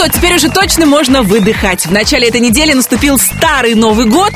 [0.00, 1.84] что, теперь уже точно можно выдыхать.
[1.84, 4.32] В начале этой недели наступил старый Новый год.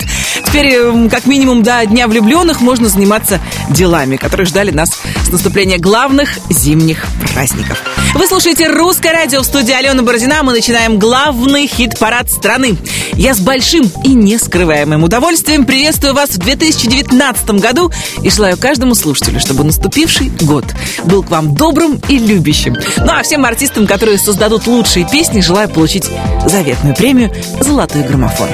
[0.54, 3.40] Теперь, эм, как минимум, до Дня влюбленных можно заниматься
[3.70, 4.90] делами, которые ждали нас
[5.26, 7.82] с наступления главных зимних праздников.
[8.14, 10.44] Вы слушаете «Русское радио» в студии Алена Бородина.
[10.44, 12.76] Мы начинаем главный хит-парад страны.
[13.14, 17.90] Я с большим и нескрываемым удовольствием приветствую вас в 2019 году
[18.22, 20.64] и желаю каждому слушателю, чтобы наступивший год
[21.04, 22.76] был к вам добрым и любящим.
[22.98, 26.08] Ну а всем артистам, которые создадут лучшие песни, желаю получить
[26.46, 28.50] заветную премию «Золотой граммофон».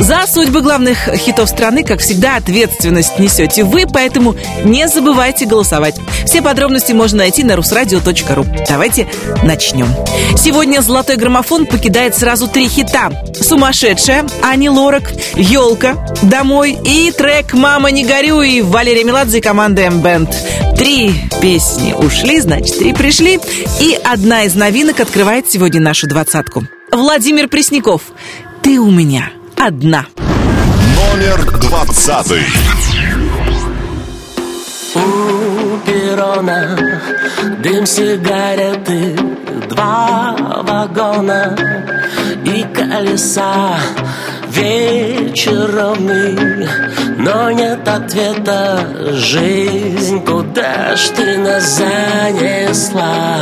[0.00, 5.96] За судьбы главных хитов страны, как всегда, ответственность несете вы, поэтому не забывайте голосовать.
[6.24, 8.64] Все подробности можно найти на rusradio.ru.
[8.66, 9.06] Давайте
[9.42, 9.86] начнем.
[10.38, 13.10] Сегодня «Золотой граммофон» покидает сразу три хита.
[13.38, 20.34] «Сумасшедшая», «Ани Лорак», «Елка», «Домой» и трек «Мама, не горюй» Валерия Меладзе и команды M-Band.
[20.78, 23.38] Три песни ушли, значит, три пришли.
[23.78, 26.64] И одна из новинок открывает сегодня нашу двадцатку.
[26.90, 28.00] Владимир Пресняков.
[28.62, 30.06] «Ты у меня одна».
[30.96, 32.46] Номер двадцатый.
[34.94, 36.78] У перрона
[37.58, 39.14] дым сигареты,
[39.68, 41.54] два вагона
[42.44, 43.76] и колеса
[44.48, 46.38] вечеровный,
[47.18, 48.86] но нет ответа.
[49.12, 53.36] Жизнь, куда ж ты нас занесла?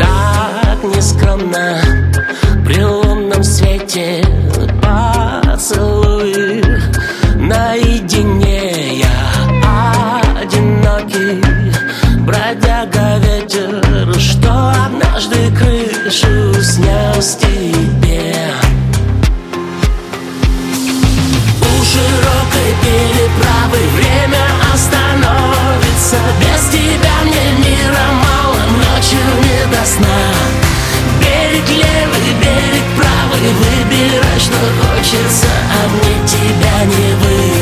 [0.00, 1.78] Так нескромно
[2.66, 4.24] при лунном свете
[7.52, 8.98] наедине.
[8.98, 11.42] Я одинокий
[12.20, 18.34] бродяга ветер, что однажды крышу снял с тебе.
[21.60, 26.18] У широкой переправы время остановится.
[26.40, 30.20] Без тебя мне мира мало, ночью не до сна.
[31.20, 36.11] Берег левый, берег правый, выбирай, что хочется А мне
[36.84, 37.61] не выбрать,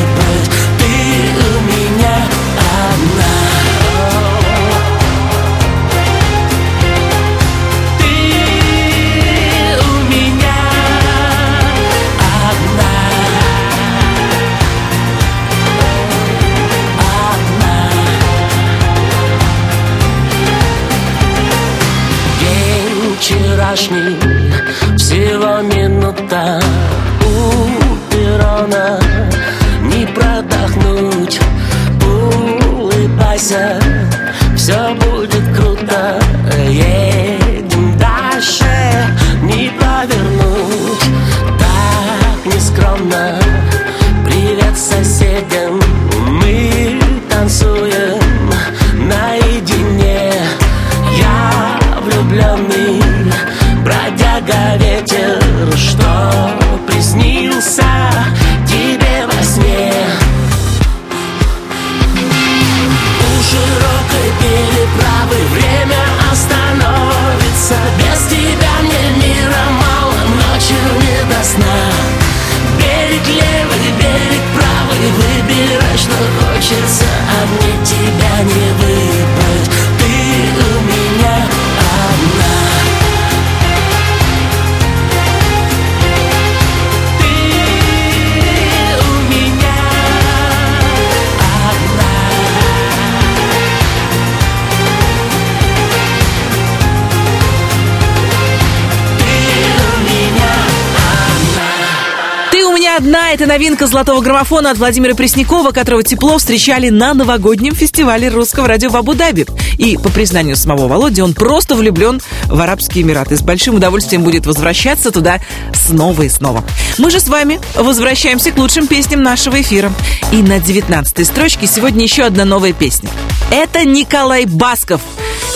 [103.41, 108.91] это новинка золотого граммофона от Владимира Преснякова, которого тепло встречали на новогоднем фестивале русского радио
[108.91, 109.47] в Абу-Даби.
[109.79, 113.39] И, по признанию самого Володи, он просто влюблен в Арабские Эмираты.
[113.39, 115.41] С большим удовольствием будет возвращаться туда
[115.73, 116.63] снова и снова.
[116.99, 119.91] Мы же с вами возвращаемся к лучшим песням нашего эфира.
[120.33, 123.09] И на 19 строчке сегодня еще одна новая песня.
[123.51, 125.01] Это Николай Басков,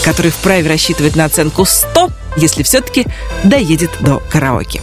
[0.06, 2.08] который вправе рассчитывать на оценку 100,
[2.38, 3.04] если все-таки
[3.42, 4.80] доедет до караоке.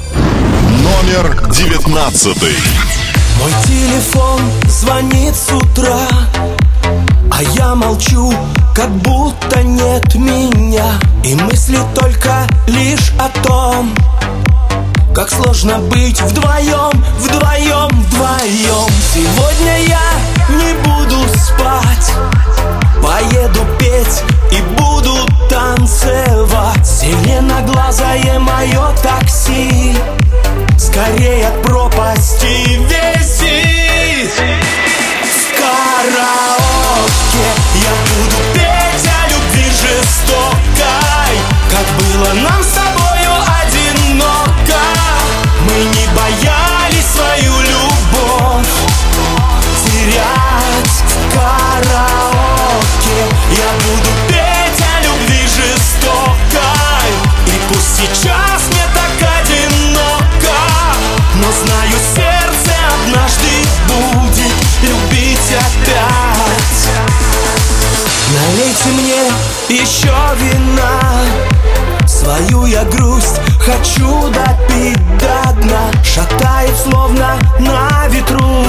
[0.83, 2.55] Номер девятнадцатый.
[3.41, 6.07] Мой телефон звонит с утра
[7.31, 8.31] А я молчу,
[8.75, 10.99] как будто нет меня.
[11.23, 13.95] И мысли только лишь о том
[15.15, 18.91] Как сложно быть вдвоем, вдвоем, вдвоем.
[19.11, 20.11] Сегодня я
[20.49, 22.13] не буду спать
[23.01, 24.21] Поеду петь
[24.51, 25.15] и буду
[25.49, 26.85] танцевать.
[26.85, 29.95] Зеленоглазое мое такси
[30.77, 32.70] Скорее от пропасти
[72.21, 75.91] Свою я грусть хочу допить до дна.
[76.03, 78.63] Шатает словно на ветру.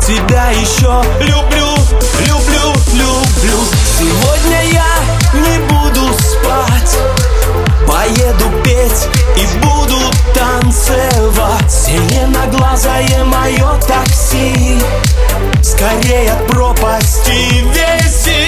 [0.00, 1.74] Тебя еще люблю,
[2.20, 3.58] люблю, люблю.
[3.98, 4.86] Сегодня я
[5.34, 6.96] не буду спать.
[7.84, 9.98] Поеду петь и буду
[10.32, 11.68] танцевать.
[11.68, 14.78] Зеленоглазое мое такси.
[15.64, 18.43] Скорее от пропасти вези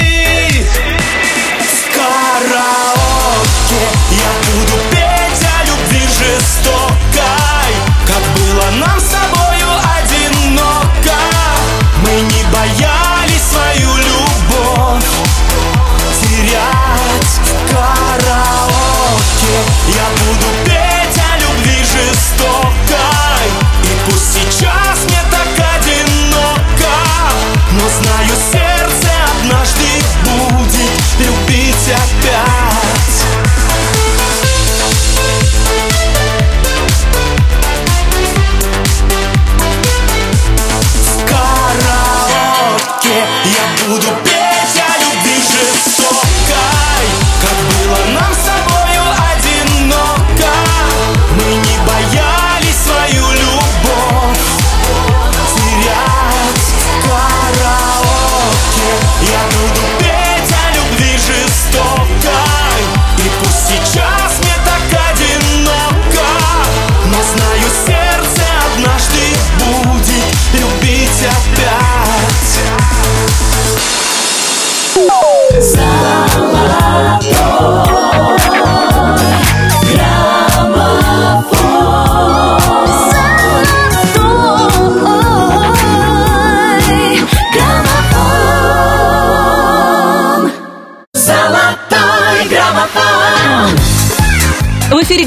[71.26, 71.55] just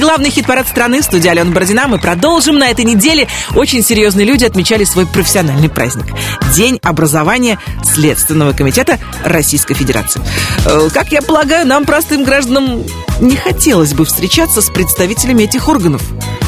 [0.09, 1.87] главный хит-парад страны, студия Алена Бородина.
[1.87, 2.57] Мы продолжим.
[2.57, 6.07] На этой неделе очень серьезные люди отмечали свой профессиональный праздник.
[6.55, 10.19] День образования Следственного комитета Российской Федерации.
[10.65, 12.83] Э, Как я полагаю, нам, простым гражданам,
[13.21, 16.01] не хотелось бы встречаться с представителями этих органов.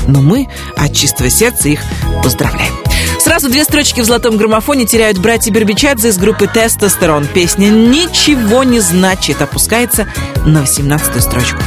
[0.07, 1.81] Но мы от чистого сердца их
[2.23, 2.73] поздравляем.
[3.19, 7.27] Сразу две строчки в золотом граммофоне теряют братья Бербичадзе из группы «Тестостерон».
[7.27, 10.07] Песня «Ничего не значит» опускается
[10.47, 11.59] на 18 строчку.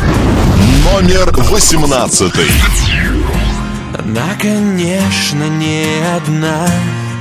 [0.85, 2.33] Номер 18.
[3.99, 6.69] Она, конечно, не одна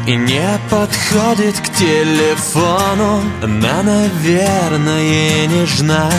[0.05, 3.21] И не подходит к телефону.
[3.41, 6.11] Она, наверное, нежна.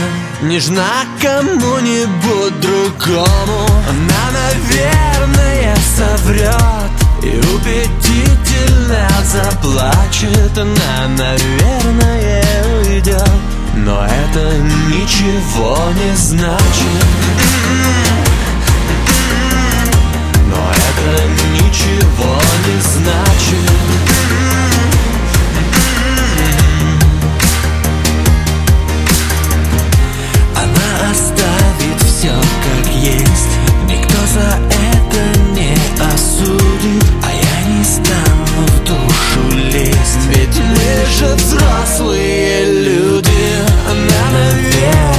[0.43, 0.89] Нежна
[1.21, 3.67] кому-нибудь другому.
[3.91, 6.93] Она, наверное, соврет
[7.23, 10.57] И убедительно заплачет.
[10.57, 12.43] Она, наверное,
[12.81, 17.05] уйдет Но это ничего не значит.
[20.49, 21.11] Но это
[21.53, 23.71] ничего не значит.
[30.55, 33.55] Она оставит все как есть.
[33.89, 37.05] Никто за это не осудит.
[37.23, 40.25] А я не стану в душу лезть.
[40.29, 43.34] Ведь мы же взрослые люди
[44.85, 45.14] наверное,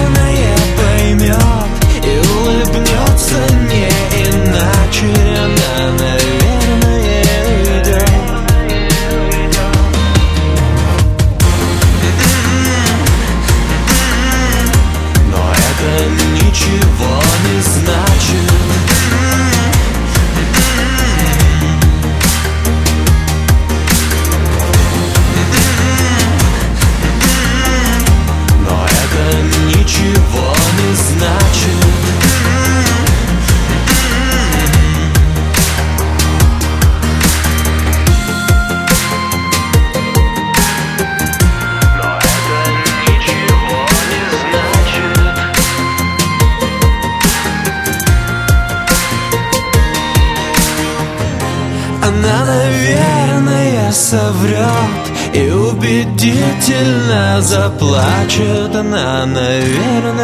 [57.41, 60.14] заплачет Она, наверное,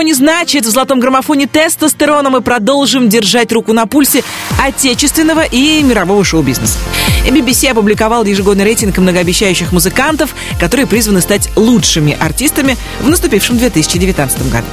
[0.00, 0.64] ничего не значит.
[0.64, 4.22] В золотом граммофоне тестостерона мы продолжим держать руку на пульсе
[4.58, 6.78] отечественного и мирового шоу-бизнеса.
[7.26, 14.66] BBC опубликовал ежегодный рейтинг многообещающих музыкантов, которые призваны стать лучшими артистами в наступившем 2019 году.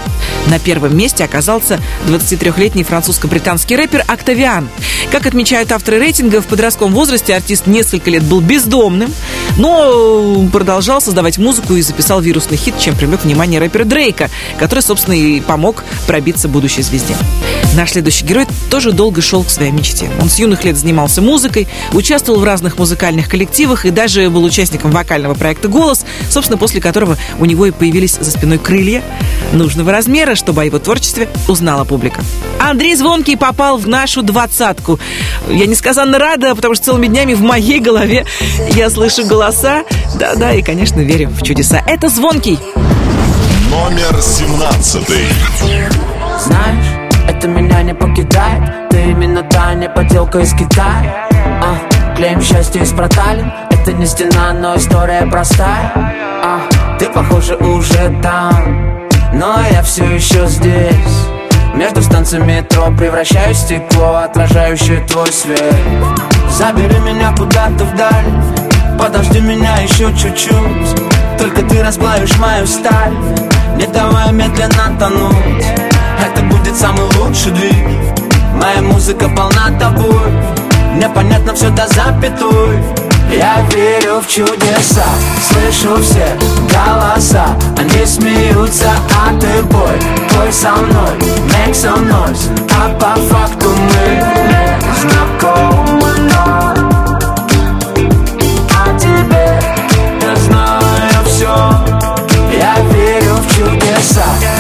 [0.48, 4.70] На первом месте оказался 23-летний французско-британский рэпер Октавиан.
[5.12, 9.14] Как отмечают авторы рейтинга, в подростковом возрасте артист несколько лет был бездомным,
[9.58, 15.17] но продолжал создавать музыку и записал вирусный хит, чем привлек внимание рэпера Дрейка, который, собственно,
[15.18, 17.16] и помог пробиться будущей звезде.
[17.76, 20.10] Наш следующий герой тоже долго шел к своей мечте.
[20.22, 24.92] Он с юных лет занимался музыкой, участвовал в разных музыкальных коллективах и даже был участником
[24.92, 29.04] вокального проекта «Голос», собственно, после которого у него и появились за спиной крылья
[29.54, 32.22] нужного размера, чтобы о его творчестве узнала публика.
[32.60, 35.00] Андрей Звонкий попал в нашу двадцатку.
[35.50, 38.26] Я несказанно рада, потому что целыми днями в моей голове
[38.74, 39.84] я слышу голоса.
[40.20, 41.82] Да-да, и, конечно, верю в чудеса.
[41.88, 42.58] Это Звонкий.
[43.70, 45.28] Номер семнадцатый.
[46.40, 46.86] Знаешь,
[47.28, 48.90] это меня не покидает.
[48.90, 51.28] Ты именно та не поделка из Китая.
[51.62, 53.52] А, Клеим счастье из проталин.
[53.70, 55.92] Это не стена, но история простая.
[56.44, 56.62] А,
[56.98, 59.08] Ты, похоже, уже там.
[59.34, 61.28] Но я все еще здесь.
[61.76, 65.76] Между станциями метро превращаюсь в стекло, отражающее твой свет.
[66.50, 68.26] Забери меня куда-то вдаль,
[68.98, 71.38] подожди меня еще чуть-чуть.
[71.38, 73.14] Только ты расплавишь мою сталь,
[73.78, 75.66] не давай медленно тонуть.
[76.20, 77.88] Это будет самый лучший двиг,
[78.56, 80.32] моя музыка полна тобой.
[80.94, 82.82] Мне понятно все до запятой.
[83.32, 85.04] Я верю в чудеса,
[85.48, 86.28] слышу все
[86.74, 87.46] голоса.
[87.78, 90.00] Они смеются, а ты бой,
[90.34, 91.18] бой со мной
[91.50, 94.24] Make some noise, а по факту мы
[95.02, 95.67] знакомы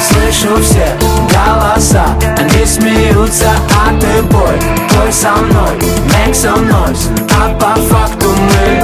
[0.07, 0.87] слышу все
[1.33, 2.05] голоса.
[2.37, 4.59] Они смеются, а ты бой,
[4.93, 7.09] бой со мной Make some noise,
[7.39, 8.81] а по факту мы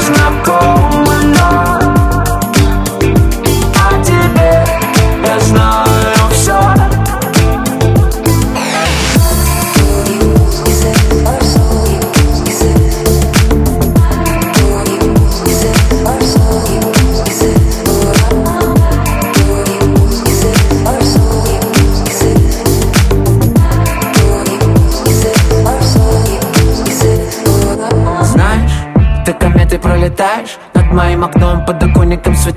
[0.00, 1.01] знакомы,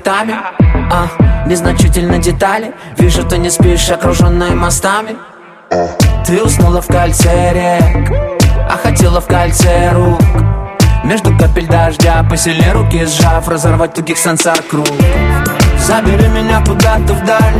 [0.06, 0.34] цветами.
[0.92, 1.08] А,
[1.46, 2.72] Незначительно детали.
[2.96, 5.16] Вижу, ты не спишь, окруженной мостами.
[6.26, 8.12] Ты уснула в кольце рек
[8.68, 10.20] А хотела в кольце рук.
[11.04, 14.88] Между капель дождя Посильнее руки сжав Разорвать тугих сансар круг.
[15.78, 17.54] Забери меня куда-то вдаль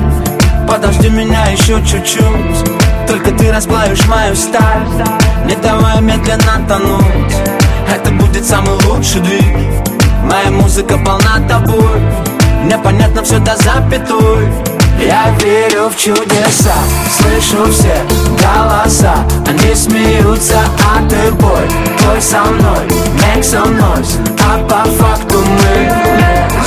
[0.69, 3.09] Подожди меня еще чуть-чуть.
[3.09, 4.87] Только ты расплавишь мою сталь
[5.47, 7.35] Не давай медленно тонуть.
[7.93, 9.57] Это будет самый лучший двиг
[10.23, 12.36] Моя музыка полна тобой
[12.67, 14.49] Мне понятно все до запятой.
[14.99, 16.75] Я верю в чудеса,
[17.17, 17.95] слышу все
[18.43, 19.15] голоса.
[19.47, 21.69] Они смеются, а ты бой,
[22.05, 22.89] бой со мной
[23.21, 25.93] Make some noise, а по факту мы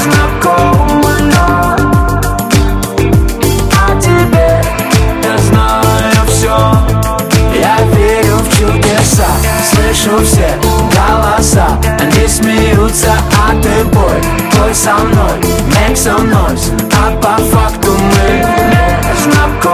[0.03, 1.75] знакомы, но
[3.75, 4.63] о тебе
[5.21, 6.55] я знаю все
[7.59, 9.27] Я верю в чудеса,
[9.69, 10.68] слышу все
[11.07, 11.67] голоса.
[11.99, 14.21] Они смеются, а ты бой,
[14.57, 15.39] бой со мной
[15.69, 18.45] Make some noise, а по факту мы
[19.23, 19.68] знакомы,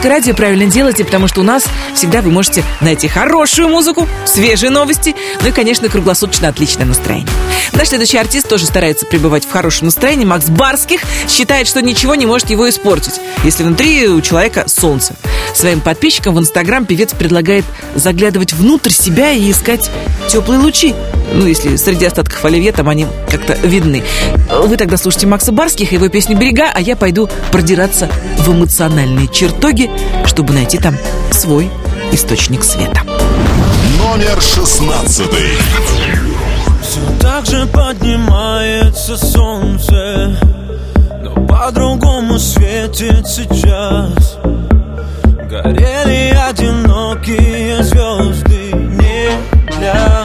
[0.00, 1.62] «Русское радио», правильно делаете, потому что у нас
[1.94, 7.28] всегда вы можете найти хорошую музыку, свежие новости, ну и, конечно, круглосуточно отличное настроение.
[7.74, 10.24] Наш следующий артист тоже старается пребывать в хорошем настроении.
[10.24, 15.16] Макс Барских считает, что ничего не может его испортить, если внутри у человека солнце.
[15.54, 19.90] Своим подписчикам в Инстаграм певец предлагает заглядывать внутрь себя и искать
[20.30, 20.94] теплые лучи.
[21.32, 24.02] Ну, если среди остатков оливье там они как-то видны.
[24.64, 28.08] Вы тогда слушайте Макса Барских и его песню «Берега», а я пойду продираться
[28.38, 29.90] в эмоциональные чертоги,
[30.26, 30.96] чтобы найти там
[31.30, 31.70] свой
[32.12, 33.02] источник света.
[33.98, 35.50] Номер шестнадцатый.
[36.82, 40.36] Все так же поднимается солнце
[41.22, 44.38] Но по-другому светит сейчас
[45.48, 49.30] Горели одинокие звезды не
[49.78, 50.19] для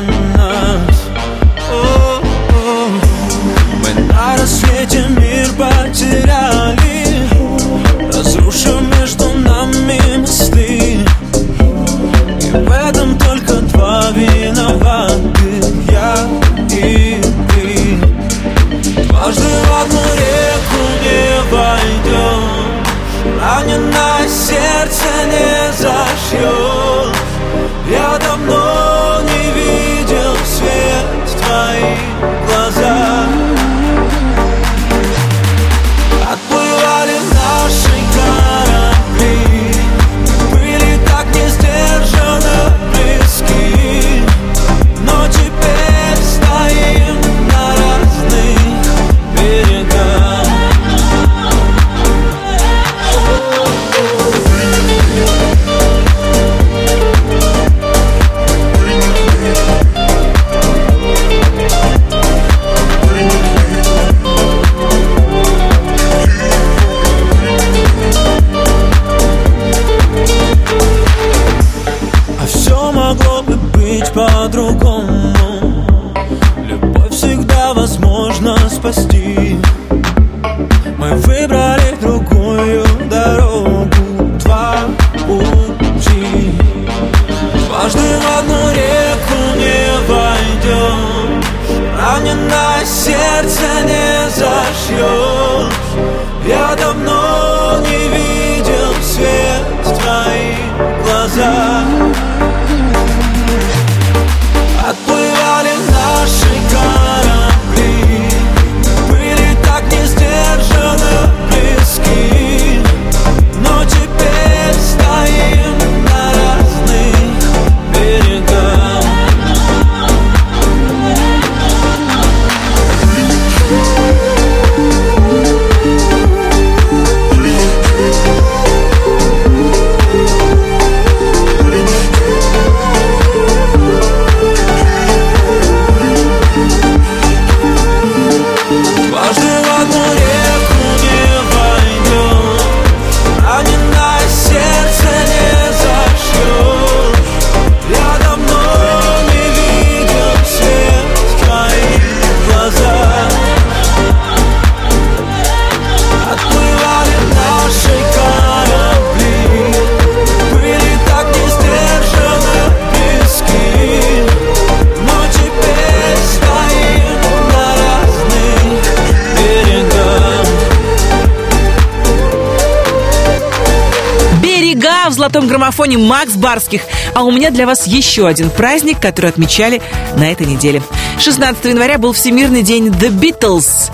[176.56, 176.82] Макс Барских.
[177.14, 179.82] А у меня для вас еще один праздник, который отмечали
[180.16, 180.82] на этой неделе.
[181.20, 183.92] 16 января был Всемирный день The Beatles.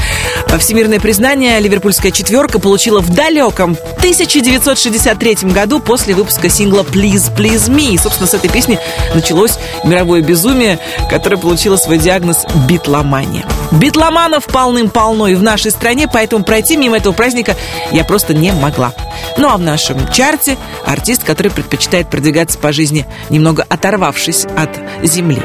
[0.59, 7.93] Всемирное признание ливерпульская четверка получила в далеком 1963 году после выпуска сингла Please, Please Me.
[7.93, 8.79] И, собственно, с этой песни
[9.13, 13.45] началось мировое безумие, которое получило свой диагноз битломания.
[13.71, 17.55] Битломанов полным-полно и в нашей стране, поэтому пройти мимо этого праздника
[17.91, 18.91] я просто не могла.
[19.37, 25.41] Ну а в нашем чарте артист, который предпочитает продвигаться по жизни, немного оторвавшись от земли.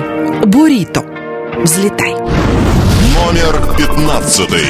[0.47, 1.05] Бурито.
[1.63, 2.15] Взлетай.
[2.15, 4.65] Номер пятнадцатый.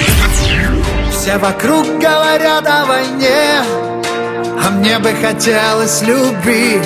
[1.27, 3.61] Все вокруг говорят о войне,
[4.65, 6.81] а мне бы хотелось любви.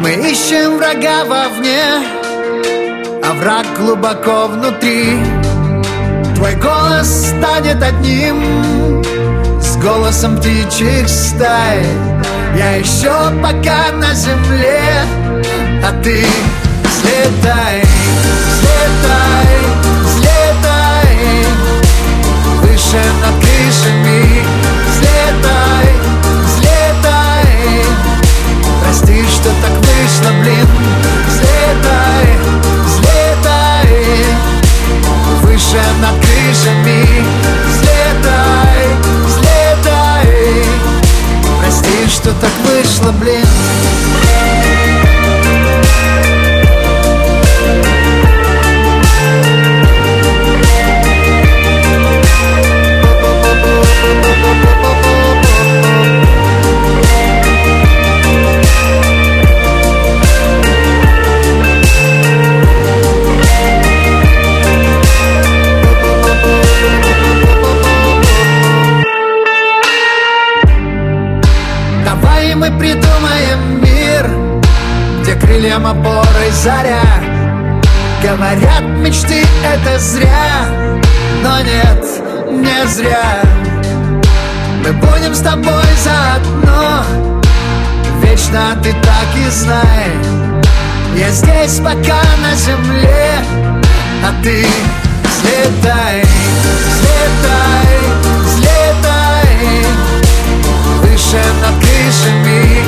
[0.00, 1.80] Мы ищем врага вовне,
[3.22, 5.22] а враг глубоко внутри.
[6.34, 9.04] Твой голос станет одним
[9.60, 11.86] с голосом птичьих стай.
[12.58, 15.04] Я еще пока на земле,
[15.84, 16.26] а ты
[16.82, 17.84] взлетай,
[18.48, 19.75] взлетай,
[30.46, 30.66] блин
[31.26, 32.26] Взлетай,
[32.84, 34.24] взлетай.
[35.42, 37.24] Выше над крышами.
[37.68, 38.86] Взлетай,
[39.26, 40.64] взлетай.
[41.60, 43.46] Прости, что так вышло, блин
[75.76, 77.02] всем опорой заря.
[78.22, 80.68] Говорят, мечты это зря.
[81.42, 82.04] Но нет,
[82.50, 83.42] не зря.
[84.82, 87.02] Мы будем с тобой заодно.
[88.22, 90.10] Вечно ты так и знай.
[91.14, 93.38] Я здесь пока на земле.
[94.24, 94.66] А ты
[95.24, 96.24] взлетай,
[96.86, 97.98] взлетай,
[98.44, 99.86] взлетай.
[101.02, 102.85] Выше над крышами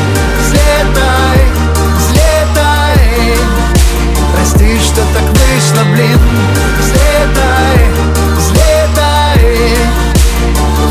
[5.59, 6.21] вышло, блин.
[6.79, 7.79] Взлетай,
[8.37, 9.77] взлетай.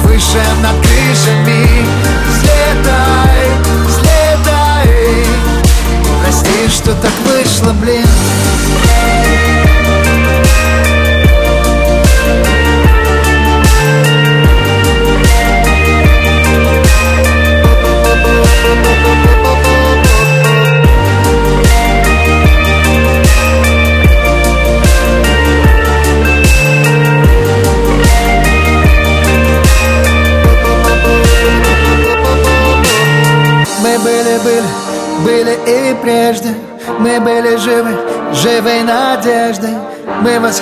[0.04, 1.86] Выше над крышами.
[2.28, 2.87] Взлетай,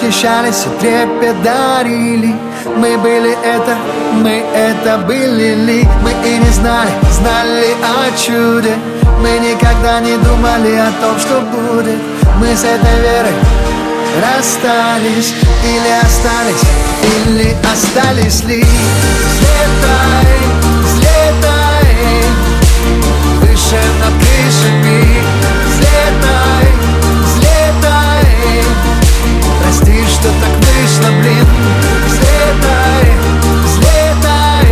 [0.05, 2.35] восхищались и трепет дарили
[2.77, 3.75] Мы были это,
[4.13, 5.55] мы это были.
[5.55, 8.75] Ли Мы и не знали, знали о чуде.
[9.21, 11.99] Мы никогда не думали о том, что будет.
[12.39, 13.33] Мы с этой верой
[14.21, 15.33] расстались.
[15.63, 16.63] Или остались,
[17.01, 18.63] или остались ли.
[19.33, 20.37] Взлетай,
[20.83, 22.25] взлетай
[23.41, 24.74] Выше над крышами
[30.85, 31.45] вышло, блин
[32.05, 33.07] Взлетай,
[33.65, 34.67] взлетай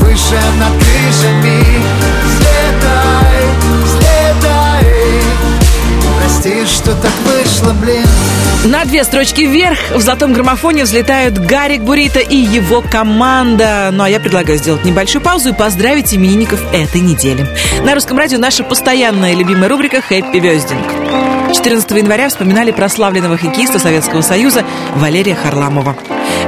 [0.00, 1.62] Выше над крышами
[2.24, 3.44] Взлетай,
[3.84, 4.86] взлетай
[6.18, 8.06] Прости, что так вышло, блин
[8.64, 13.90] На две строчки вверх в золотом граммофоне взлетают Гарик Бурита и его команда.
[13.92, 17.46] Ну а я предлагаю сделать небольшую паузу и поздравить именинников этой недели.
[17.84, 21.23] На русском радио наша постоянная любимая рубрика «Хэппи Вездинг».
[21.54, 24.64] 14 января вспоминали прославленного хоккеиста Советского Союза
[24.96, 25.96] Валерия Харламова.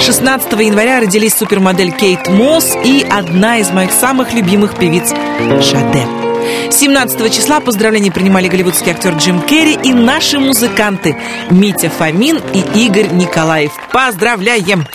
[0.01, 5.15] 16 января родились супермодель Кейт Мосс и одна из моих самых любимых певиц
[5.63, 6.26] Шаде.
[6.71, 11.17] 17 числа поздравления принимали голливудский актер Джим Керри и наши музыканты
[11.51, 13.73] Митя Фомин и Игорь Николаев.
[13.93, 14.87] Поздравляем!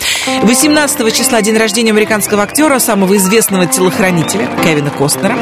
[0.42, 5.36] 18 числа день рождения американского актера, самого известного телохранителя Кевина Костнера.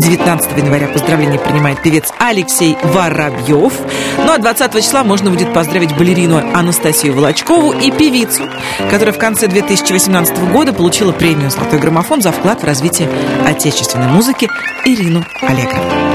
[0.00, 3.72] 19 января поздравления принимает певец Алексей Воробьев.
[4.18, 8.48] Ну а 20 числа можно будет поздравить балерину Анастасию Волочкову и певицу,
[8.90, 13.08] которая в конце 2018 года получила премию «Золотой граммофон» за вклад в развитие
[13.46, 14.48] отечественной музыки
[14.84, 16.06] Ирину Аллегрову.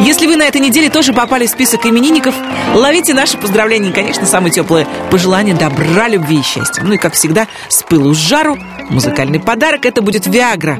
[0.00, 2.34] Если вы на этой неделе тоже попали в список именинников,
[2.74, 6.82] ловите наши поздравления и, конечно, самые теплые пожелания добра, любви и счастья.
[6.82, 8.56] Ну и, как всегда, с пылу с жару
[8.90, 10.78] музыкальный подарок– это будет Виагра.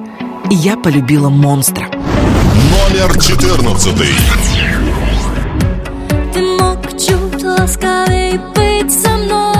[0.50, 1.88] И я полюбила монстра.
[1.88, 3.94] Номер 14.
[6.32, 9.57] Ты мог чуть ласковей быть со мной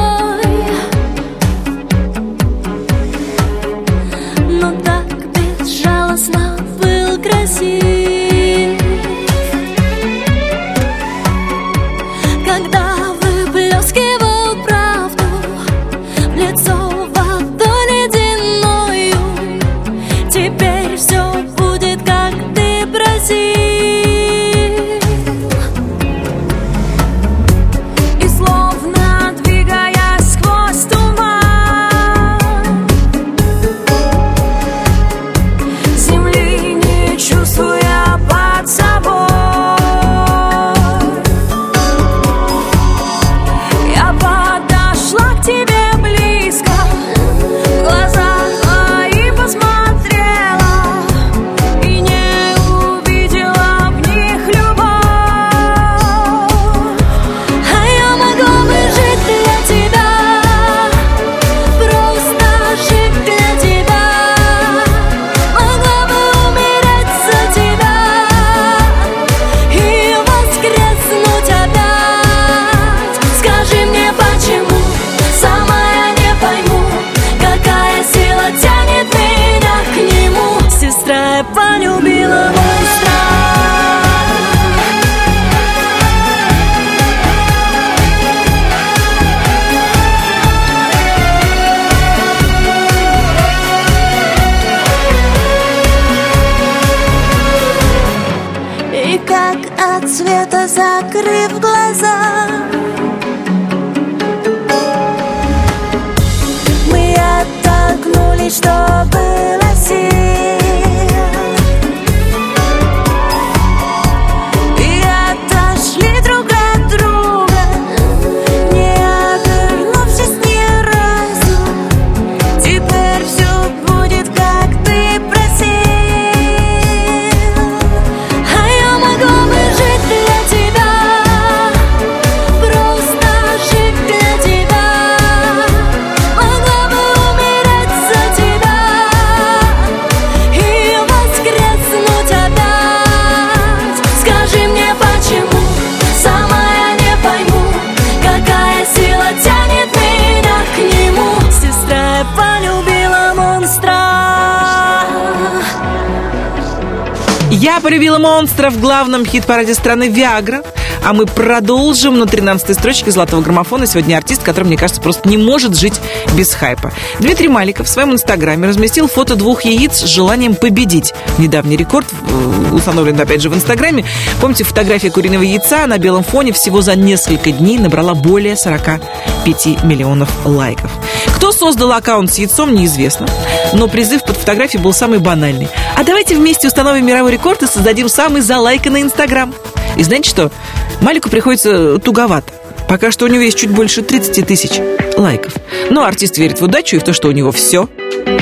[157.78, 160.64] Я полюбила монстра в главном хит-параде страны «Виагра».
[161.08, 163.86] А мы продолжим на 13-й строчке «Золотого граммофона».
[163.86, 165.94] Сегодня артист, который, мне кажется, просто не может жить
[166.34, 166.92] без хайпа.
[167.18, 171.14] Дмитрий Маликов в своем инстаграме разместил фото двух яиц с желанием победить.
[171.38, 174.04] Недавний рекорд э, установлен, опять же, в инстаграме.
[174.42, 180.28] Помните, фотография куриного яйца на белом фоне всего за несколько дней набрала более 45 миллионов
[180.44, 180.90] лайков.
[181.34, 183.26] Кто создал аккаунт с яйцом, неизвестно.
[183.72, 185.70] Но призыв под фотографией был самый банальный.
[185.96, 189.54] А давайте вместе установим мировой рекорд и создадим самый залайканный Инстаграм.
[189.96, 190.52] И знаете что?
[191.00, 192.52] Малику приходится туговато.
[192.88, 194.80] Пока что у него есть чуть больше 30 тысяч
[195.16, 195.54] лайков.
[195.90, 197.88] Но артист верит в удачу и в то, что у него все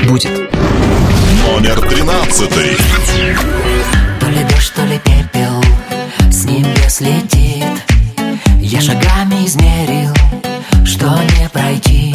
[0.07, 0.31] будет.
[1.47, 2.77] Номер тринадцатый.
[4.21, 5.63] То ли дождь, то ли пепел
[6.31, 7.65] С небес летит
[8.61, 10.13] Я шагами измерил
[10.85, 11.07] Что
[11.39, 12.15] не пройти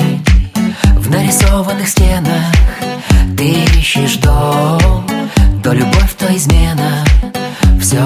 [0.98, 2.54] В нарисованных стенах
[3.38, 5.08] Ты ищешь дом
[5.64, 7.06] То любовь, то измена
[7.80, 8.06] Все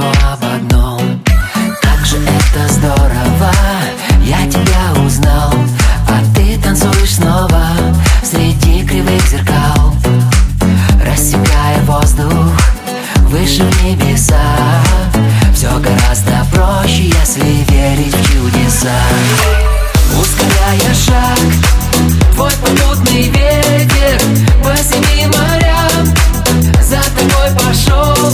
[18.86, 18.92] чудеса
[20.20, 21.40] Ускоряя шаг,
[22.34, 24.20] твой попутный ветер
[24.64, 26.06] По семи морям.
[26.82, 28.32] За тобой пошел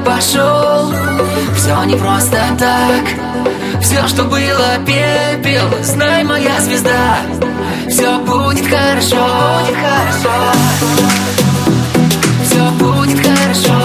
[0.00, 0.92] пошел.
[1.56, 7.18] Все не просто так, все, что было пепел, знай, моя звезда,
[7.88, 10.30] все будет хорошо, будет хорошо.
[12.44, 13.77] Все будет хорошо,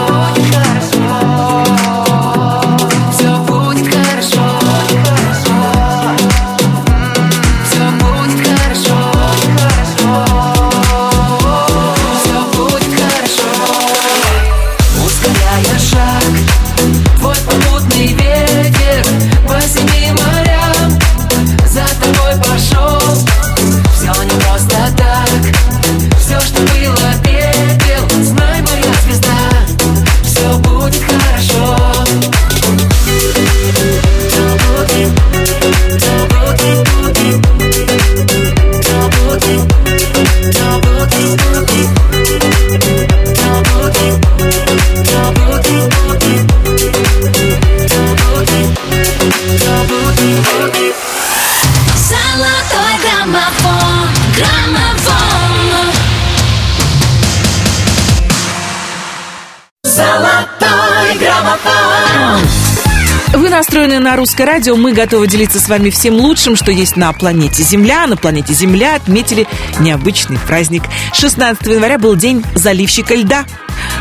[63.83, 64.77] настроены на русское радио.
[64.77, 68.07] Мы готовы делиться с вами всем лучшим, что есть на планете Земля.
[68.07, 69.45] На планете Земля отметили
[69.79, 70.83] необычный праздник.
[71.11, 73.45] 16 января был день заливщика льда.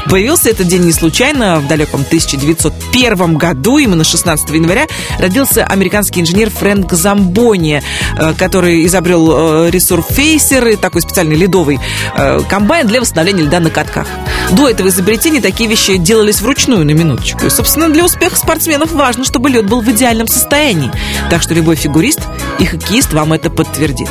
[0.08, 1.58] Появился этот день не случайно.
[1.58, 4.86] В далеком 1901 году, именно 16 января,
[5.18, 7.82] родился американский инженер Фрэнк Замбони,
[8.18, 11.80] э, который изобрел э, ресурфейсер, такой специальный ледовый
[12.14, 14.06] э, комбайн для восстановления льда на катках.
[14.52, 17.46] До этого изобретения такие вещи делались вручную на минуточку.
[17.46, 20.92] И, собственно, для успеха спортсменов важно, чтобы лед был в идеальном состоянии.
[21.30, 22.20] Так что любой фигурист
[22.58, 24.08] и хоккеист вам это подтвердит.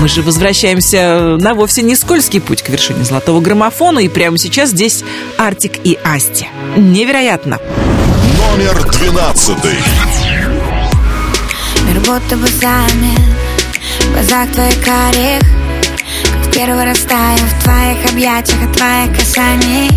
[0.00, 4.70] Мы же возвращаемся на вовсе не скользкий путь к вершине золотого граммофона, и прямо сейчас
[4.70, 5.02] здесь
[5.38, 6.48] Артик и Асти.
[6.76, 7.58] Невероятно!
[8.36, 9.74] Номер двенадцатый.
[11.86, 13.20] Мир будто бы замер
[14.00, 15.57] В глазах твоих карих
[16.58, 19.90] первый раз таю в твоих объятиях От твоих касаний.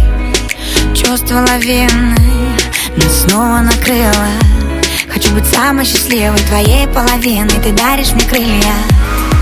[0.93, 2.15] Чувство лавины
[2.97, 4.29] Нас снова накрыло
[5.09, 7.59] Хочу быть самой счастливой твоей половиной.
[7.63, 8.75] Ты даришь мне крылья.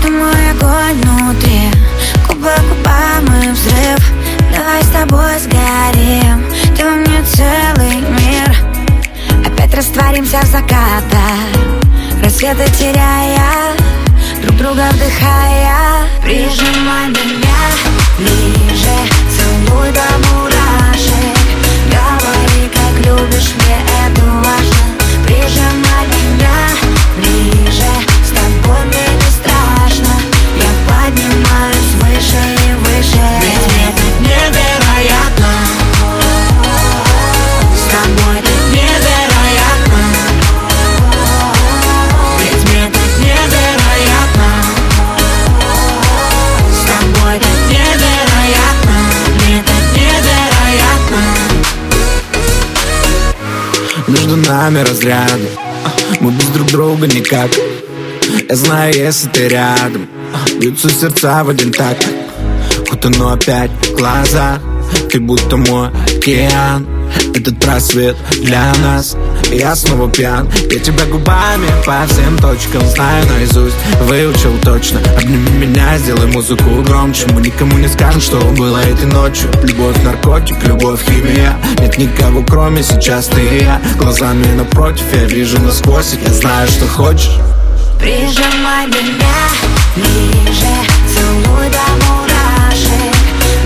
[0.02, 1.70] Ты мой огонь внутри.
[2.26, 4.12] Губы к губам и взрыв.
[4.56, 6.42] Давай с тобой сгорим.
[6.74, 9.46] Ты во мне целый мир.
[9.46, 11.50] Опять растворимся в закатах.
[12.22, 13.76] Рассветы теряя
[14.42, 17.60] Друг друга вдыхая Прижимай меня
[18.18, 18.96] ближе
[19.36, 21.36] Целуй до мурашек.
[21.90, 24.80] Говори, как любишь, мне это важно.
[25.26, 26.56] Прижимай меня
[27.16, 27.92] ближе
[28.24, 30.14] С тобой мне не страшно.
[30.56, 33.26] Я поднимаюсь выше и выше.
[33.42, 35.52] Ведь мне тут невероятно.
[37.74, 38.49] С тобой
[54.30, 55.48] Между нами разряды.
[56.20, 57.50] Мы без друг друга никак.
[58.48, 60.08] Я знаю, если ты рядом.
[60.56, 62.06] Бьются сердца в один такт.
[62.90, 64.60] Вот оно опять глаза.
[65.10, 66.86] Ты будто мой океан.
[67.34, 69.16] Этот просвет для нас
[69.50, 70.48] Я снова пьян.
[70.70, 75.00] Я тебя губами по всем точкам Знаю наизусть, выучил точно.
[75.16, 77.26] Обними меня, сделай музыку громче.
[77.32, 79.50] Мы никому не скажем, что было этой ночью.
[79.62, 81.56] Любовь, наркотик, любовь, химия.
[81.78, 83.80] Нет никого, кроме сейчас ты и я.
[83.98, 86.16] Глазами напротив, я вижу насквозь.
[86.26, 87.38] Я знаю, что хочешь.
[87.98, 89.50] Прижимай меня
[89.96, 90.74] ближе.
[91.12, 93.14] Целуй до мурашек.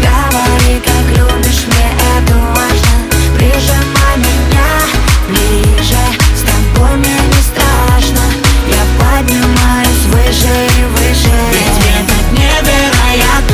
[0.00, 1.43] Говори, как любишь,
[10.24, 11.30] выше и выше.
[11.52, 13.53] Ведь мне так невероятно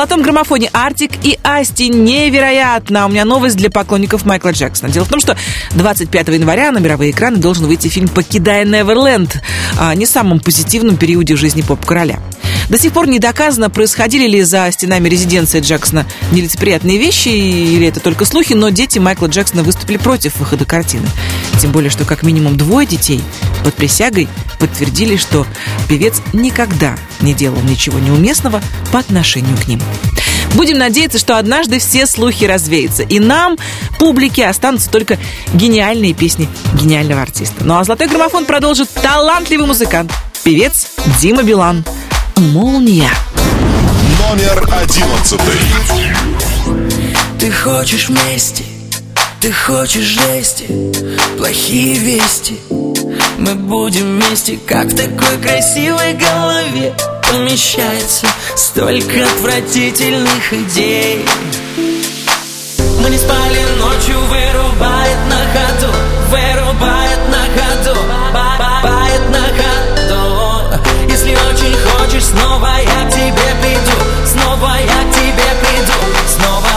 [0.00, 3.04] золотом граммофоне Артик и Асти невероятно.
[3.04, 4.90] У меня новость для поклонников Майкла Джексона.
[4.90, 5.36] Дело в том, что
[5.74, 9.42] 25 января на мировые экраны должен выйти фильм «Покидая Неверленд»
[9.78, 12.18] о не самом позитивном периоде жизни поп-короля.
[12.70, 17.98] До сих пор не доказано, происходили ли за стенами резиденции Джексона нелицеприятные вещи, или это
[17.98, 21.06] только слухи, но дети Майкла Джексона выступили против выхода картины.
[21.60, 23.20] Тем более, что как минимум двое детей
[23.64, 24.28] под присягой
[24.60, 25.46] подтвердили, что
[25.88, 28.62] певец никогда не делал ничего неуместного
[28.92, 29.80] по отношению к ним.
[30.54, 33.56] Будем надеяться, что однажды все слухи развеются, и нам,
[33.98, 35.18] публике, останутся только
[35.54, 37.64] гениальные песни гениального артиста.
[37.64, 40.12] Ну а «Золотой граммофон» продолжит талантливый музыкант,
[40.42, 40.88] певец
[41.20, 41.84] Дима Билан.
[42.36, 43.10] «Молния».
[44.28, 45.60] Номер одиннадцатый.
[47.38, 48.64] Ты хочешь мести,
[49.40, 50.66] ты хочешь жести
[51.38, 52.58] Плохие вести
[53.38, 56.94] Мы будем вместе, как в такой красивой голове
[57.30, 58.26] Помещается
[58.56, 61.24] столько отвратительных идей.
[63.00, 65.92] Мы не спали ночью, вырубает на ходу
[66.28, 68.00] Вырубает на ходу,
[68.32, 70.82] ба- ба- бает на ходу.
[71.08, 76.68] Если очень хочешь, снова я к тебе приду Снова я к тебе приду, снова.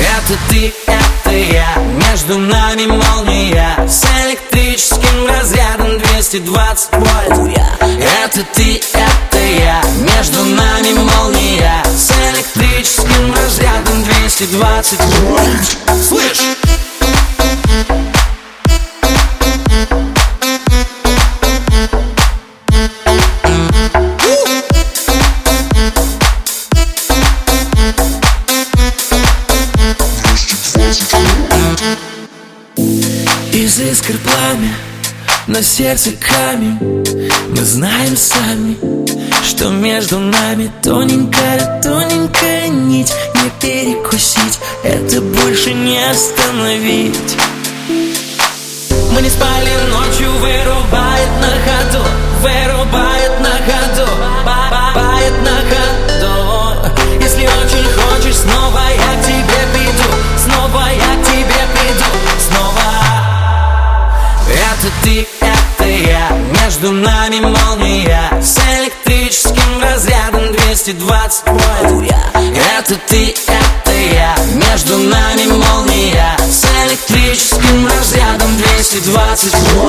[0.00, 0.72] Это ты,
[1.30, 1.76] я.
[2.10, 7.56] Между нами молния С электрическим разрядом 220 вольт.
[7.80, 9.82] Это ты, это я.
[10.16, 15.78] Между нами молния С электрическим разрядом 220 вольт.
[16.06, 16.58] Слышь!
[35.46, 36.78] На сердце камень.
[37.48, 38.76] Мы знаем сами,
[39.42, 43.12] что между нами Тоненькая, тоненькая нить.
[43.34, 47.36] Не перекусить, это больше не остановить.
[47.88, 52.04] Мы не спали ночью, вырубает на ходу
[52.42, 53.07] Вырубает
[70.92, 72.08] 220 мой
[72.80, 74.34] Это ты, это я.
[74.54, 76.34] Между нами молния.
[76.50, 79.87] С электрическим разрядом 220 вольт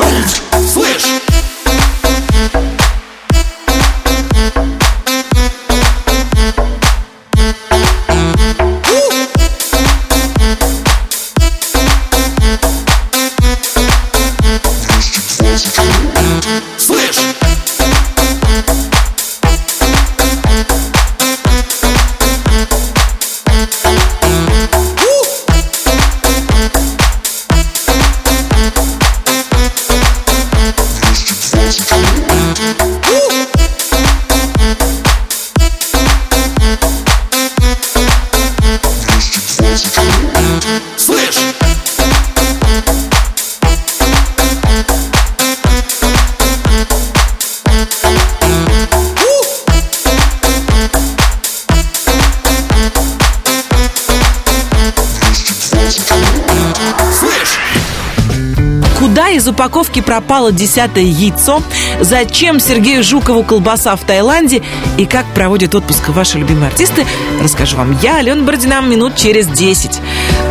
[59.79, 61.63] Упаковки пропало десятое яйцо?
[62.01, 64.61] Зачем Сергею Жукову колбаса в Таиланде?
[64.97, 67.05] И как проводят отпуск ваши любимые артисты?
[67.41, 70.01] Расскажу вам я, Алена Бородина, минут через 10.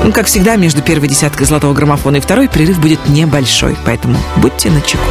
[0.03, 4.71] Ну, как всегда, между первой десяткой золотого граммофона и второй перерыв будет небольшой, поэтому будьте
[4.71, 5.05] начеку.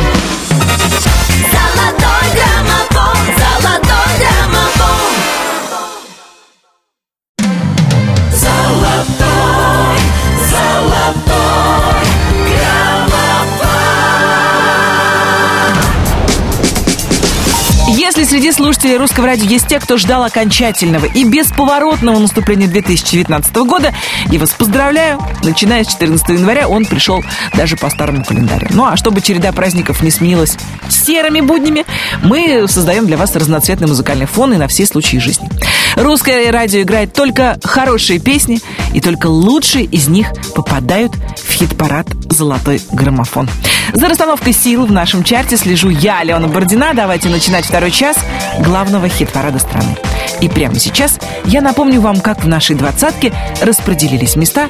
[18.87, 23.93] Слушателей русского радио есть те, кто ждал окончательного и бесповоротного наступления 2019 года,
[24.31, 25.19] я вас поздравляю.
[25.43, 27.21] Начиная с 14 января он пришел
[27.53, 28.67] даже по старому календарю.
[28.71, 30.55] Ну а чтобы череда праздников не сменилась
[30.87, 31.85] серыми буднями,
[32.23, 35.49] мы создаем для вас разноцветный музыкальный фон и на все случаи жизни.
[35.95, 38.61] Русское радио играет только хорошие песни,
[38.93, 41.11] и только лучшие из них попадают
[41.43, 43.49] в хит-парад «Золотой граммофон».
[43.93, 46.91] За расстановкой сил в нашем чарте слежу я, Алена Бородина.
[46.93, 48.17] Давайте начинать второй час
[48.59, 49.95] главного хит-парада страны.
[50.41, 54.69] И прямо сейчас я напомню вам, как в нашей двадцатке распределились места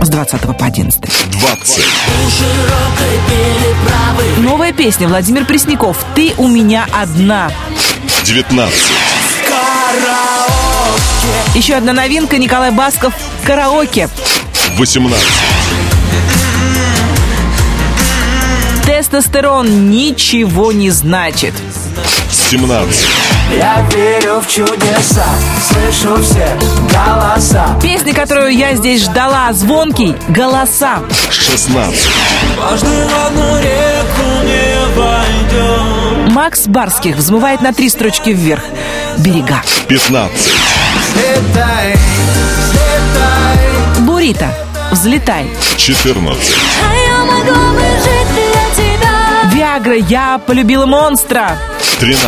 [0.00, 1.00] с 20 по 11.
[1.40, 1.84] 20,
[4.38, 7.50] Новая песня Владимир Пресняков «Ты у меня одна».
[8.24, 8.74] 19,
[11.54, 14.08] Еще одна новинка Николай Басков «Караоке».
[14.76, 15.26] 18,
[18.86, 21.52] Тестостерон ничего не значит.
[22.30, 23.06] 17,
[23.58, 25.24] Я верю в чудеса,
[25.68, 26.48] слышу все
[26.92, 31.00] голоса Песня, которую я здесь ждала, звонкий «Голоса».
[31.30, 32.08] 16,
[32.58, 38.62] Важно в одну реку не пойдем Макс Барских взмывает на три строчки вверх.
[39.18, 39.62] «Берега».
[39.88, 40.52] 15,
[41.08, 41.96] Взлетай,
[42.58, 44.54] взлетай Бурита.
[44.92, 45.50] «Взлетай».
[45.76, 46.54] 14,
[46.88, 47.95] А я могла бы жить для тебя
[49.76, 49.94] Виагра.
[49.96, 51.58] «Я полюбила монстра».
[52.00, 52.26] 13,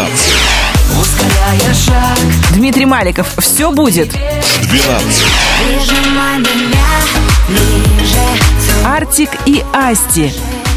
[1.01, 2.19] Ускоряя шаг
[2.53, 3.27] Дмитрий Маликов.
[3.39, 4.11] «Все будет».
[4.11, 4.19] 12,
[4.69, 6.87] Прижимай меня
[7.49, 10.33] ближе Артик и Асти.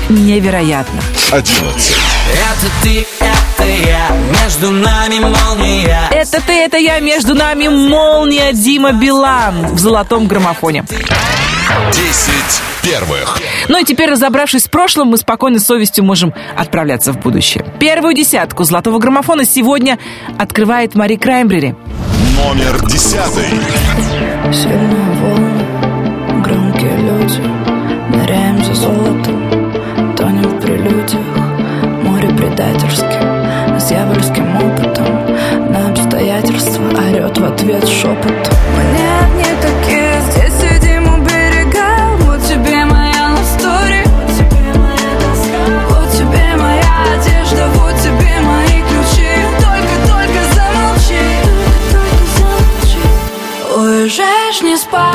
[0.09, 1.01] Невероятно.
[1.31, 1.95] 11,
[2.33, 4.09] Это ты, это я
[4.43, 10.85] Между нами молния Это ты, это я, между нами молния Дима Билан в золотом граммофоне.
[11.93, 12.33] 10
[12.83, 13.37] первых.
[13.69, 17.65] Ну и теперь, разобравшись с прошлым, мы спокойно с совестью можем отправляться в будущее.
[17.79, 19.99] Первую десятку золотого граммофона сегодня
[20.37, 21.75] открывает Мари Краймбрери.
[22.35, 23.15] Номер 10,
[24.51, 27.41] Сильные волны, громкие люди
[28.09, 37.45] Ныряем за золотом, тонем в прелюдиях Море предательски, с дьявольским опытом На обстоятельства орет в
[37.45, 39.51] ответ шепот Мы не одни
[54.51, 55.10] Уезжаешь не спать,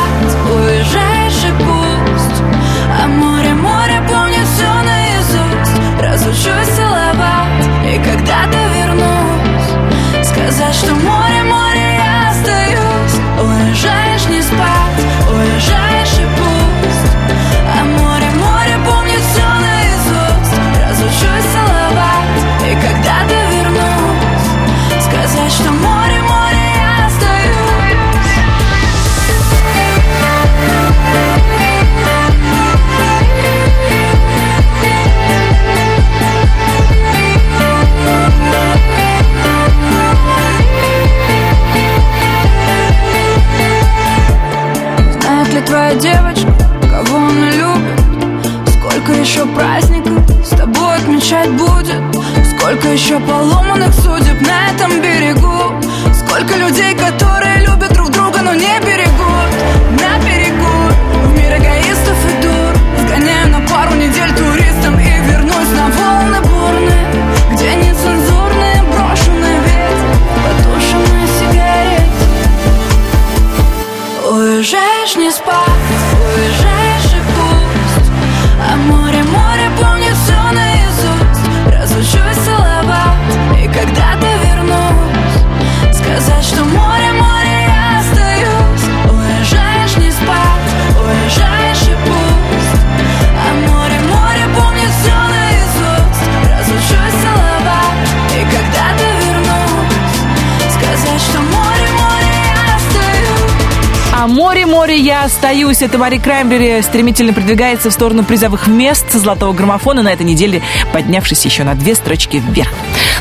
[105.47, 105.83] море, я остаюсь.
[105.83, 111.45] Это Мари Краймбери стремительно продвигается в сторону призовых мест золотого граммофона на этой неделе, поднявшись
[111.45, 112.71] еще на две строчки вверх.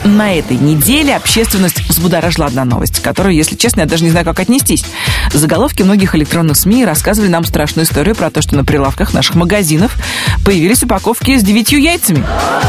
[0.04, 4.40] На этой неделе общественность взбудоражила одна новость, которую, если честно, я даже не знаю, как
[4.40, 4.86] отнестись.
[5.34, 9.96] Заголовки многих электронных СМИ рассказывали нам страшную историю про то, что на прилавках наших магазинов
[10.44, 12.24] появились упаковки с девятью яйцами.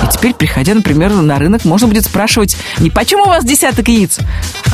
[0.05, 4.19] И теперь, приходя, например, на рынок, можно будет спрашивать не почему у вас десяток яиц,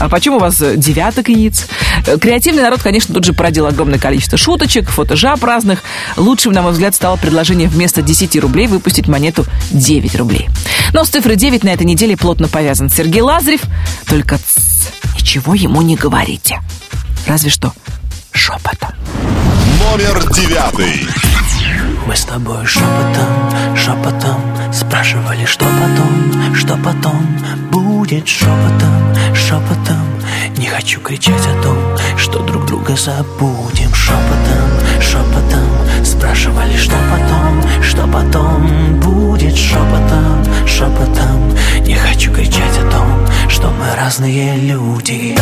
[0.01, 1.67] а почему у вас девяток яиц.
[2.07, 5.83] Э, Креативный народ, конечно, тут же породил огромное количество шуточек, фотожаб разных.
[6.17, 10.49] Лучшим, на мой взгляд, стало предложение вместо 10 рублей выпустить монету 9 рублей.
[10.93, 13.63] Но с цифрой 9 на этой неделе плотно повязан Сергей Лазарев.
[14.07, 16.61] Только тс, ничего ему не говорите.
[17.27, 17.73] Разве что
[18.33, 18.91] шепотом.
[19.79, 21.07] Номер девятый.
[22.07, 24.43] Мы с тобой шепотом, шепотом
[24.73, 27.39] Спрашивали, что потом, что потом
[27.71, 30.21] Будет шепотом, шепотом
[30.59, 31.77] Не хочу кричать о том,
[32.19, 33.95] что друг друга забудем.
[33.95, 39.01] Шепотом, шепотом Спрашивали, что потом, что потом.
[39.01, 41.55] Будет шепотом, шепотом
[41.87, 45.37] Не хочу кричать о том, что мы разные люди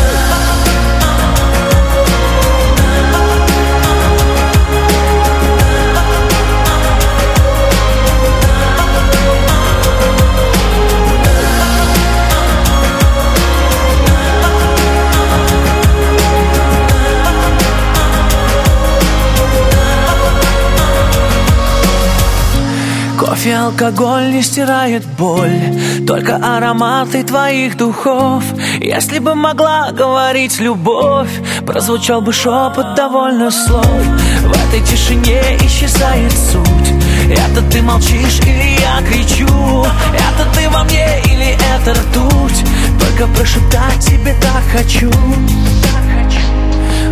[23.41, 25.63] Кофе, алкоголь не стирает боль
[26.07, 28.45] Только ароматы твоих духов.
[28.79, 31.31] Если бы могла говорить любовь
[31.65, 33.87] Прозвучал бы шепот довольно слов.
[33.87, 36.93] В этой тишине исчезает суть.
[37.31, 39.87] Это ты молчишь или я кричу.
[40.13, 42.63] Это ты во мне или это ртуть?
[43.01, 45.11] Только прошептать тебе так хочу.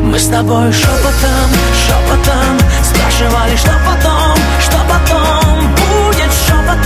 [0.03, 1.51] Мы с тобой шепотом,
[1.87, 5.88] шепотом Спрашивали, что потом, что потом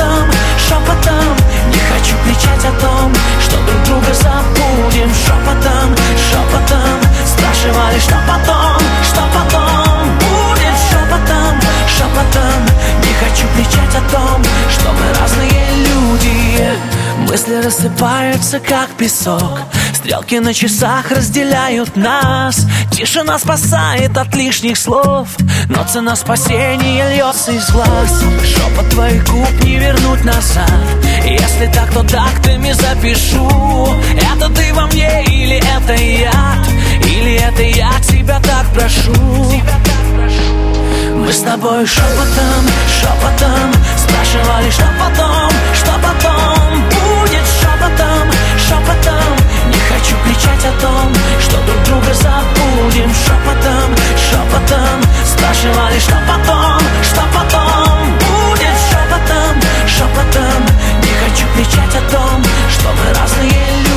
[0.02, 1.36] шепотом, шепотом.
[1.70, 5.10] Не хочу кричать о том, что друг друга забудем.
[5.14, 7.00] Шепотом, шепотом.
[7.26, 10.76] Спрашивали, что потом, что потом Будет.
[10.90, 12.62] Шепотом, шепотом.
[13.02, 16.68] Не хочу кричать о том, что мы разные люди.
[17.28, 19.60] Мысли рассыпаются, как песок
[20.02, 22.66] Стрелки на часах разделяют нас.
[22.90, 25.28] Тишина спасает от лишних слов.
[25.68, 28.24] Но цена спасения льется из глаз.
[28.44, 30.66] Шепот твоих губ не вернуть назад.
[31.24, 33.94] Если так, то тактами запишу.
[34.16, 36.66] Это ты во мне или это яд
[37.04, 39.62] Или это я тебя так прошу?
[41.14, 42.66] Мы с тобой шепотом,
[43.00, 46.61] шепотом Спрашивали, что потом, что потом
[50.42, 53.10] кричать о том, что друг друга забудем.
[53.14, 58.76] Шепотом, шепотом Спрашивали, что потом, что потом Будет.
[58.90, 60.66] Шепотом, шепотом
[61.02, 63.92] Не хочу кричать о том, что мы разные люди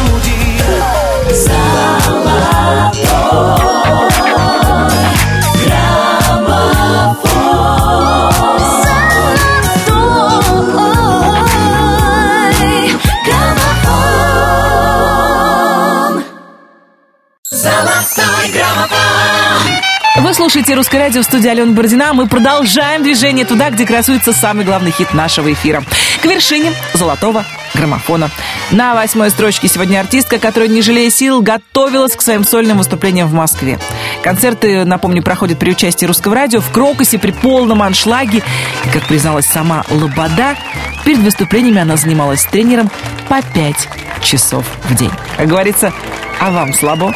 [20.17, 22.13] Вы слушаете «Русское радио» в студии Алена Бородина.
[22.13, 25.83] Мы продолжаем движение туда, где красуется самый главный хит нашего эфира.
[26.21, 28.29] К вершине золотого граммофона.
[28.71, 33.33] На восьмой строчке сегодня артистка, которая, не жалея сил, готовилась к своим сольным выступлениям в
[33.33, 33.79] Москве.
[34.23, 38.43] Концерты, напомню, проходят при участии русского радио в Крокусе при полном аншлаге.
[38.85, 40.55] И, как призналась сама Лобода,
[41.03, 42.89] перед выступлениями она занималась с тренером
[43.27, 43.89] по пять
[44.21, 45.11] часов в день.
[45.37, 45.91] Как говорится,
[46.39, 47.13] а вам слабо?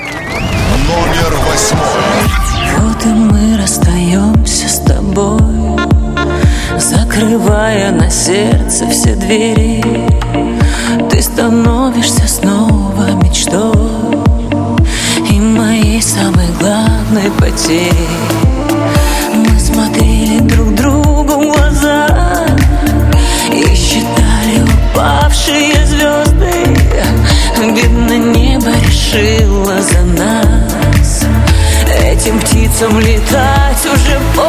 [0.90, 1.84] номер восьмой.
[2.80, 5.40] Вот и мы расстаемся с тобой,
[6.78, 9.84] Закрывая на сердце все двери.
[11.10, 14.18] Ты становишься снова мечтой
[15.30, 18.10] И моей самой главной потерей.
[19.36, 22.08] Мы смотрели друг другу в глаза
[23.52, 27.29] И считали упавшие звезды.
[27.62, 31.26] Видно, небо решило за нас.
[32.02, 34.49] Этим птицам летать уже поздно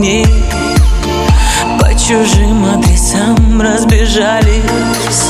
[0.00, 0.26] дней.
[1.78, 5.28] По чужим адресам разбежались.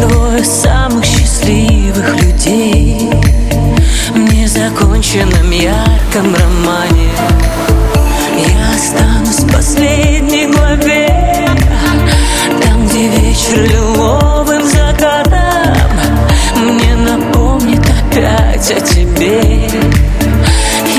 [0.00, 3.10] Двое самых счастливых людей
[4.14, 7.10] В незаконченном ярком романе.
[8.38, 11.48] Я останусь в последней главе
[12.62, 15.92] Там, где вечер лиловым закатом
[16.56, 19.68] Мне напомнит опять о тебе.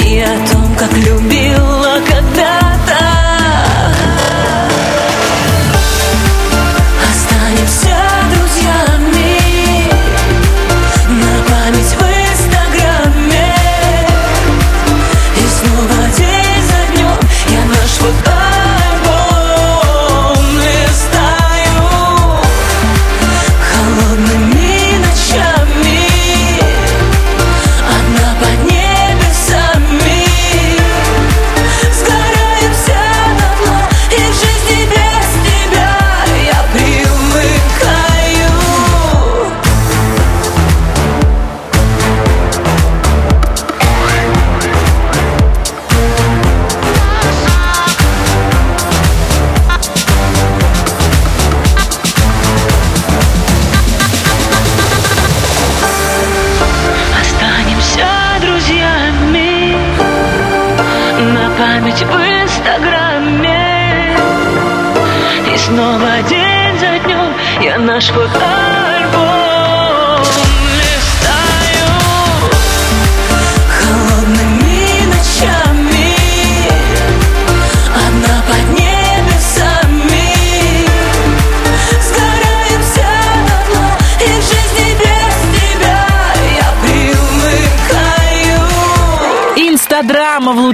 [0.06, 1.25] И о том, как любила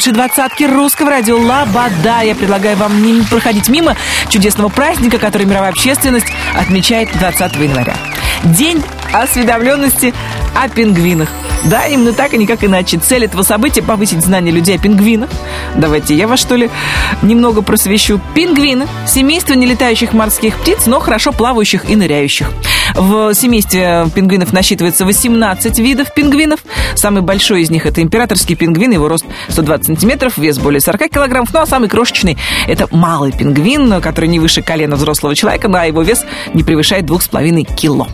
[0.01, 2.21] лучшей двадцатке русского радио Лабада.
[2.23, 3.95] Я предлагаю вам не проходить мимо
[4.29, 6.25] чудесного праздника, который мировая общественность
[6.55, 7.95] отмечает 20 января.
[8.43, 8.81] День
[9.13, 10.11] осведомленности
[10.55, 11.29] о пингвинах.
[11.65, 12.97] Да, именно так и никак иначе.
[12.97, 15.29] Цель этого события– повысить знания людей о пингвинах.
[15.75, 16.71] Давайте я вас, что ли,
[17.21, 18.19] немного просвещу.
[18.33, 22.51] Пингвины– семейство нелетающих морских птиц, но хорошо плавающих и ныряющих.
[22.95, 26.61] В семействе пингвинов насчитывается 18 видов пингвинов.
[26.95, 31.53] Самый большой из них– это императорский пингвин, его рост 120 сантиметров, вес более 40 килограммов.
[31.53, 32.37] Ну, а самый крошечный–
[32.67, 37.75] это малый пингвин, который не выше колена взрослого человека, а его вес не превышает 2,5
[37.75, 38.07] кило.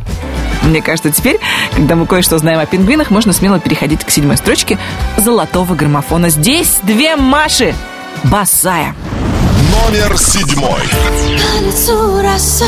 [0.63, 1.39] Мне кажется, теперь,
[1.75, 4.77] когда мы кое-что знаем о пингвинах, можно смело переходить к седьмой строчке
[5.17, 6.29] золотого граммофона.
[6.29, 7.73] Здесь две Маши.
[8.25, 8.95] Босая.
[9.71, 10.81] Номер седьмой.
[12.23, 12.65] Роса,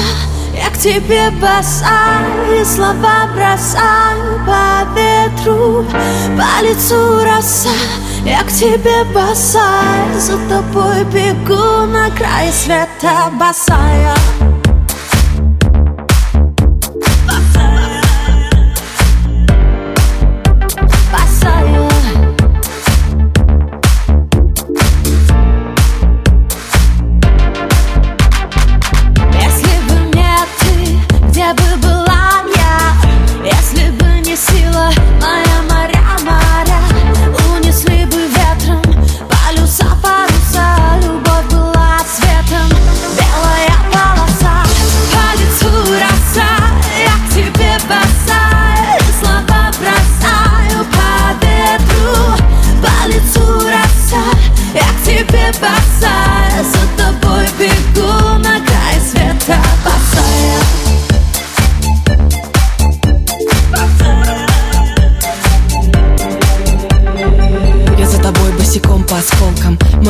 [0.54, 5.86] я к тебе босая слова бросаю по ветру
[6.38, 7.70] По лицу роса,
[8.26, 14.16] я к тебе босая За тобой бегу на край света Босая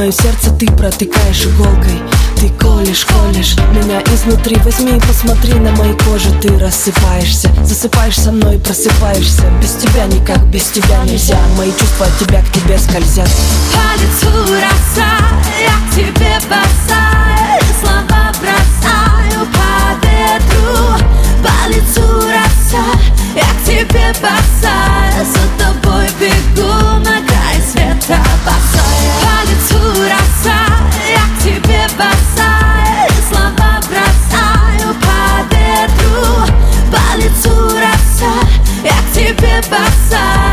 [0.09, 2.01] Мое сердце ты протыкаешь иголкой.
[2.35, 4.55] Ты колешь, колешь Меня изнутри.
[4.65, 6.31] Возьми и посмотри на моей коже.
[6.41, 9.43] Ты рассыпаешься, засыпаешь со мной и просыпаешься.
[9.61, 11.37] Без тебя никак, без тебя нельзя.
[11.59, 13.29] Мои чувства от тебя к тебе скользят.
[13.71, 15.13] По лицу роса,
[15.61, 17.61] я к тебе бросаю.
[17.79, 21.05] Слова бросаю по ветру
[21.43, 22.83] По лицу роса,
[23.35, 25.23] я к тебе бросаю.
[25.23, 27.28] За тобой бегу на
[27.69, 29.13] света босая.
[29.21, 30.59] По лицу роса,
[31.07, 36.53] я к тебе бросаю Слова бросаю по ветру
[36.91, 38.33] По лицу роса,
[38.83, 40.48] я к тебе бросаю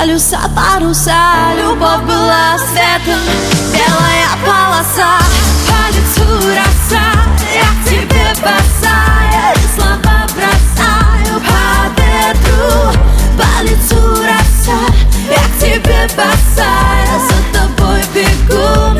[0.00, 3.20] полюса, паруса Любовь была светом,
[3.72, 5.18] белая полоса
[5.68, 7.06] По лицу роса,
[7.54, 9.56] я тебе бросаю.
[9.76, 12.98] Слова бросаю по ветру
[13.36, 14.80] По лицу роса,
[15.28, 17.20] я тебе бросаю.
[17.28, 18.99] За тобой бегу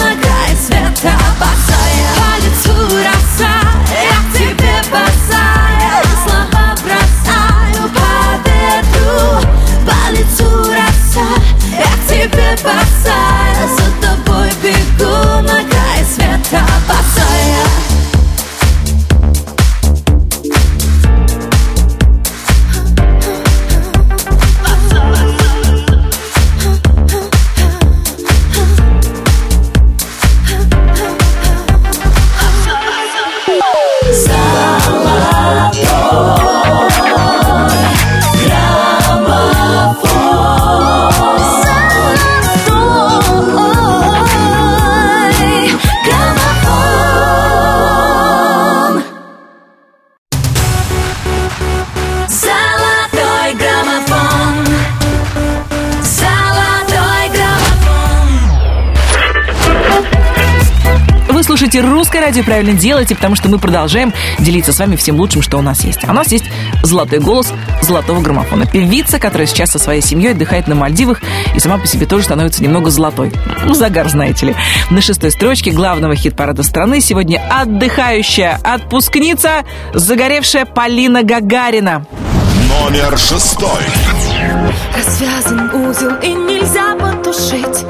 [62.21, 65.85] радио «Правильно делаете», потому что мы продолжаем делиться с вами всем лучшим, что у нас
[65.85, 66.01] есть.
[66.07, 66.45] А у нас есть
[66.83, 67.53] золотой голос
[67.83, 68.67] золотого граммофона.
[68.67, 71.21] Певица, которая сейчас со своей семьей отдыхает на Мальдивах
[71.55, 73.33] и сама по себе тоже становится немного золотой.
[73.65, 74.57] Ну, загар, знаете ли.
[74.91, 79.65] На шестой строчке главного хит-парада страны сегодня отдыхающая отпускница,
[79.95, 82.07] загоревшая Полина Гагарина.
[82.69, 83.83] Номер шестой.
[84.95, 87.85] Развязан узел и нельзя потушить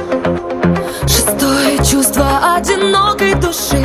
[1.02, 3.84] Шестое чувство одинокой души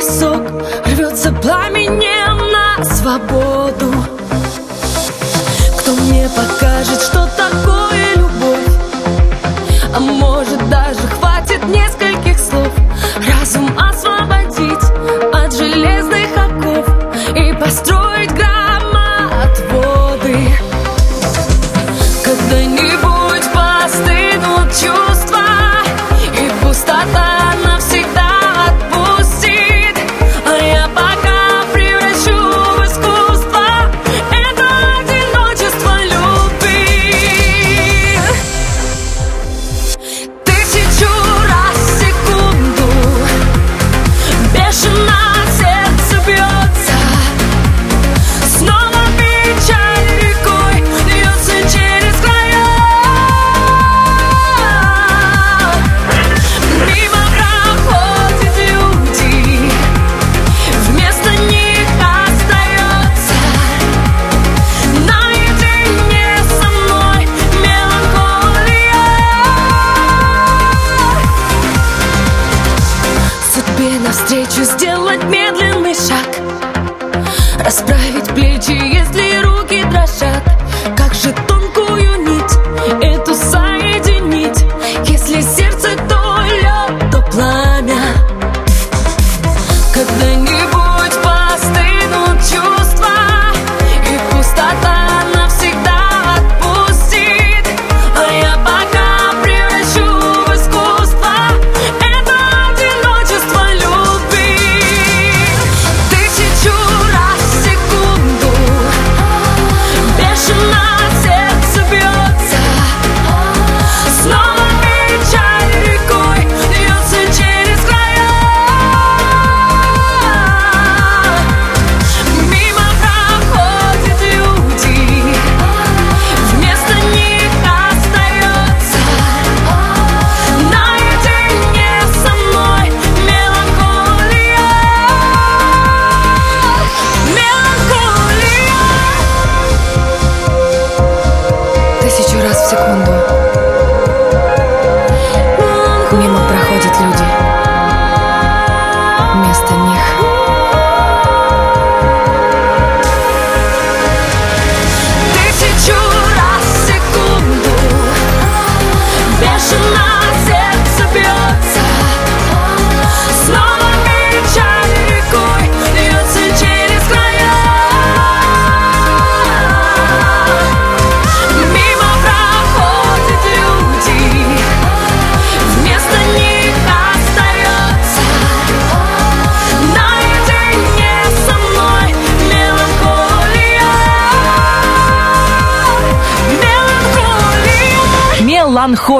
[0.00, 0.42] песок
[0.86, 3.92] Рвется пламенем на свободу.
[5.78, 8.68] Кто мне покажет, что такое любовь?
[9.94, 12.72] А может даже хватит нескольких слов?
[13.28, 14.84] Разум освободить
[15.34, 16.86] от железных оков
[17.36, 17.99] И построить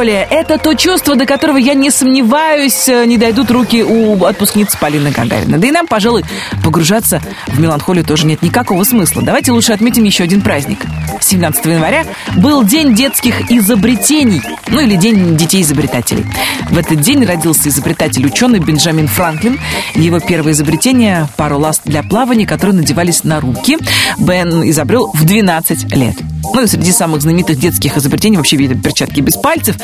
[0.01, 4.76] Меланхолия– это то чувство, до которого, я не сомневаюсь, э, не дойдут руки у отпускницы
[4.78, 5.59] Полины Гагариной.
[5.59, 6.24] Да и нам, пожалуй,
[6.64, 9.22] погружаться в меланхолию тоже нет никакого смысла.
[9.22, 10.80] Давайте лучше отметим еще один праздник.
[11.20, 12.05] 17 января
[12.36, 16.26] был День детских изобретений, ну или День детей-изобретателей.
[16.68, 19.61] В этот день родился изобретатель-ученый Бенджамин Франклин.
[19.94, 23.78] Его первое изобретение– пару ласт для плавания, которые надевались на руки,
[24.18, 26.16] Бен изобрел в 12 лет.
[26.53, 29.76] Ну и среди самых знаменитых детских изобретений вообще видят перчатки без пальцев,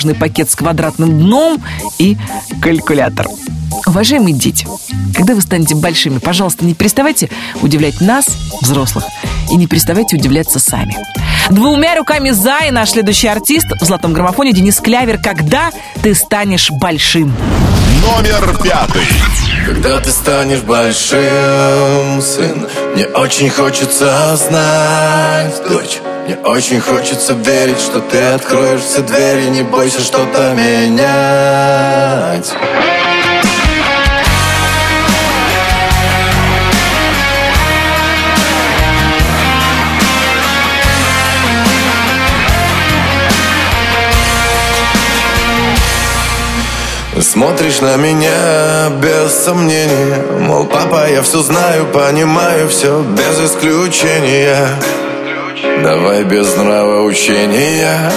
[0.00, 1.62] бумажный пакет с квадратным дном
[1.98, 2.16] и
[2.62, 3.26] калькулятор.
[3.86, 4.66] Уважаемые дети,
[5.14, 7.28] когда вы станете большими, пожалуйста, не переставайте
[7.60, 8.26] удивлять нас,
[8.60, 9.04] взрослых,
[9.50, 10.96] и не переставайте удивляться сами.
[11.50, 15.70] Двумя руками за и наш следующий артист в золотом граммофоне Денис Клявер «Когда
[16.02, 17.34] ты станешь большим».
[18.02, 19.02] Номер пятый.
[19.66, 26.00] Когда ты станешь большим, сын Мне очень хочется знать, дочь
[26.30, 32.54] Мне очень хочется верить, что ты откроешь все двери Не бойся что-то менять.
[47.20, 54.68] Смотришь на меня без сомнения Мол, папа, я все знаю, понимаю все без исключения
[55.62, 58.10] Давай без нравоучения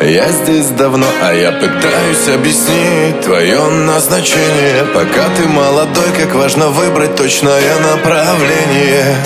[0.00, 4.84] Я здесь давно, а я пытаюсь объяснить Твое назначение.
[4.94, 7.60] Пока ты молодой, как важно выбрать точное
[7.92, 9.16] направление.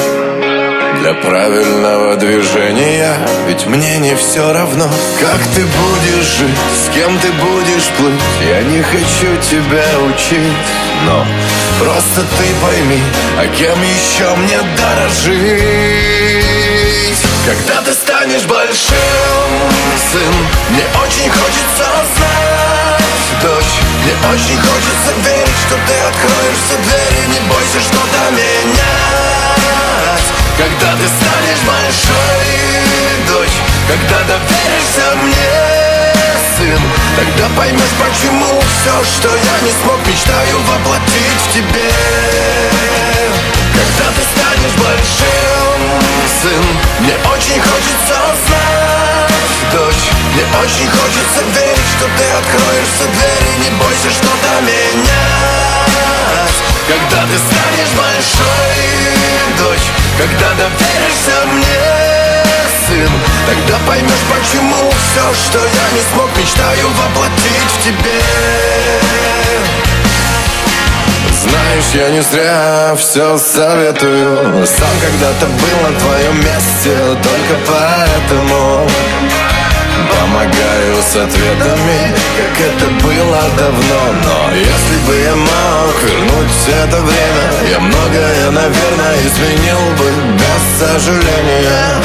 [1.00, 3.14] Для правильного движения
[3.46, 4.88] Ведь мне не все равно,
[5.20, 8.20] как ты будешь жить С кем ты будешь плыть?
[8.48, 10.52] Я не хочу тебя учить
[11.06, 11.26] Но
[11.80, 13.02] просто ты пойми
[13.38, 16.12] А кем еще мне дорожить
[17.44, 18.94] Когда ты станешь большим,
[20.12, 20.34] сын
[20.70, 23.74] Мне очень хочется знать, дочь
[24.04, 27.26] Мне очень хочется верить, что ты откроешь все двери.
[27.34, 30.22] Не бойся что-то менять.
[30.56, 32.46] Когда ты станешь большой,
[33.26, 36.14] дочь Когда доверишься мне,
[36.56, 36.82] сын
[37.16, 41.90] Тогда поймешь, почему все, что я не смог Мечтаю воплотить в тебе.
[43.74, 45.51] Когда ты станешь большим,
[46.42, 46.64] сын
[47.00, 48.16] Мне очень хочется
[48.46, 49.32] знать,
[49.72, 53.52] дочь Мне очень хочется верить, что ты откроешь все двери.
[53.62, 55.12] Не бойся что-то менять.
[56.88, 58.76] Когда ты станешь большой,
[59.58, 62.44] дочь когда доверишься мне,
[62.86, 63.10] сын
[63.46, 68.20] Тогда поймешь, почему все, что я не смог Мечтаю воплотить в тебе
[71.42, 74.64] Знаешь, я не зря все советую.
[74.64, 78.86] Сам когда-то был на твоем месте Только поэтому
[80.20, 84.02] Помогаю с ответами, как это было давно.
[84.24, 92.02] Но если бы я мог вернуть это время Я многое, наверное, изменил бы без сожаления.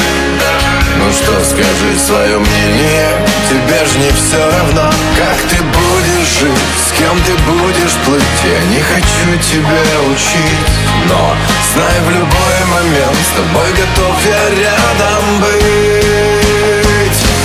[0.98, 3.10] Ну что, скажи свое мнение
[3.50, 5.87] Тебе ж не все равно, как ты будешь
[6.28, 6.52] жить.
[6.88, 8.40] С кем ты будешь плыть?
[8.44, 10.68] Я не хочу тебя учить.
[11.08, 11.36] Но
[11.74, 15.88] знай в любой момент С тобой готов я рядом быть.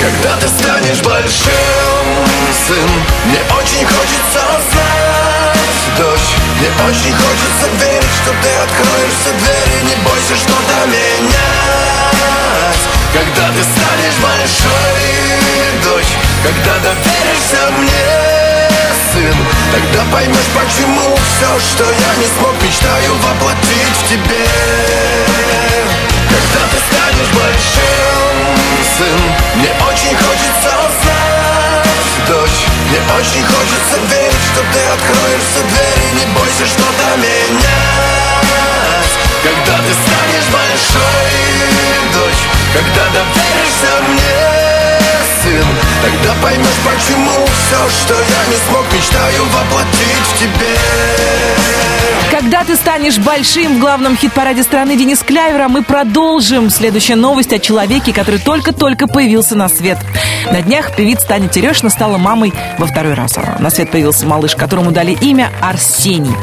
[0.02, 2.04] Когда ты станешь большим,
[2.66, 2.90] сын
[3.26, 5.62] Мне очень хочется знать,
[5.96, 9.78] дочь Мне очень хочется верить, что ты откроешь все двери.
[9.84, 11.32] Не бойся что-то менять
[13.12, 15.02] Когда ты станешь большой,
[15.84, 16.12] дочь
[16.42, 18.41] Когда доверишься мне,
[19.12, 19.36] сын.
[19.72, 24.46] Тогда поймешь, почему все, что я не смог Мечтаю воплотить в тебе.
[26.32, 28.34] Когда ты станешь большим,
[28.96, 29.20] сын
[29.56, 36.26] Мне очень хочется знать, дочь Мне очень хочется верить, что ты откроешь все двери Не
[36.32, 38.32] бойся что-то менять.
[39.42, 41.32] Когда ты станешь большой,
[42.14, 42.42] дочь
[42.72, 44.61] Когда доверишься мне,
[45.52, 45.66] наивен
[46.02, 50.76] Тогда поймешь, почему все, что я не смог Мечтаю воплотить в тебе
[52.30, 56.70] Когда ты станешь большим в главном хит-параде страны Денис Клявера, мы продолжим.
[56.70, 59.98] Следующая новость о человеке, который только-только появился на свет.
[60.50, 63.36] На днях певица Таня Терешина стала мамой во второй раз.
[63.58, 66.34] На свет появился малыш, которому дали имя Арсений.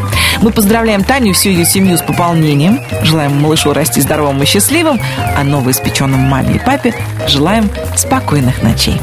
[0.42, 2.82] Мы поздравляем Таню и всю ее семью с пополнением.
[3.02, 5.00] Желаем малышу расти здоровым и счастливым,
[5.36, 6.94] а новоиспеченным маме и папе
[7.28, 8.99] желаем спокойных ночей.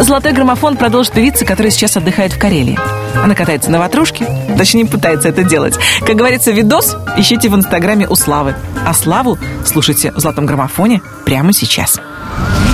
[0.00, 2.78] Золотой граммофон продолжит певица, которая сейчас отдыхает в Карелии.
[3.22, 4.26] Она катается на ватрушке,
[4.56, 5.78] точнее пытается это делать.
[6.00, 8.54] Как говорится, видос ищите в инстаграме у Славы.
[8.86, 12.00] А Славу слушайте в золотом граммофоне прямо сейчас.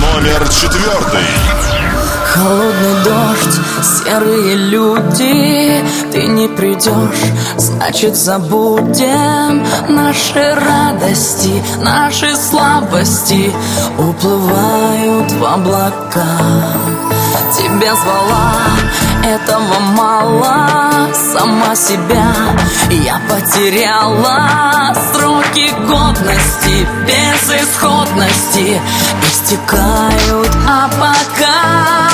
[0.01, 1.78] Номер четвертый.
[2.29, 5.83] Холодный дождь, серые люди.
[6.11, 13.51] Ты не придешь, значит забудем Наши радости, наши слабости.
[13.97, 16.37] Уплывают в облака.
[17.57, 18.53] Тебя звала,
[19.23, 21.09] этого мало.
[21.33, 22.31] Сама себя
[22.91, 24.93] я потеряла.
[25.11, 28.79] Сроки годности, безысходности
[29.23, 32.08] Истекают, а пока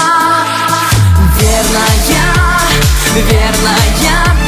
[1.76, 2.71] Верная,
[3.30, 4.45] верная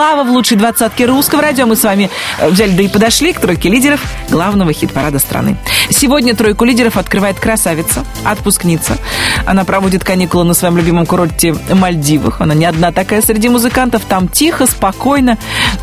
[0.00, 1.66] Слава в лучшей двадцатке русского радио.
[1.66, 5.58] Мы с вами э, взяли, да и подошли к тройке лидеров главного хит-парада страны.
[5.90, 8.96] Сегодня тройку лидеров открывает красавица, отпускница.
[9.44, 12.40] Она проводит каникулы на своем любимом курорте Мальдивах.
[12.40, 14.02] Она не одна такая среди музыкантов.
[14.06, 15.36] Там тихо, спокойно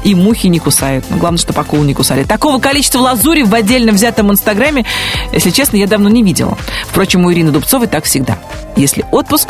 [0.04, 1.06] и мухи не кусают.
[1.12, 2.24] Но главное, что акулы не кусали.
[2.24, 4.84] Такого количества лазури в отдельно взятом инстаграме,
[5.32, 6.58] если честно, я давно не видела.
[6.88, 8.40] Впрочем, у Ирины Дубцовой так всегда.
[8.76, 9.50] Если отпуск,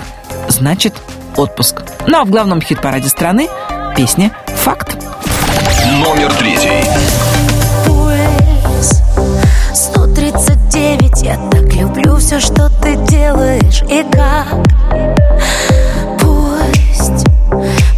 [0.49, 0.93] значит
[1.37, 1.83] отпуск.
[2.05, 3.47] Ну а в главном хит-параде страны
[3.95, 4.31] песня
[4.67, 4.97] «Факт».
[5.93, 6.83] Номер третий.
[7.87, 9.01] Уэйс
[9.73, 13.81] 139 Я так люблю все, что ты делаешь.
[13.83, 14.47] И как?
[16.19, 17.25] Пусть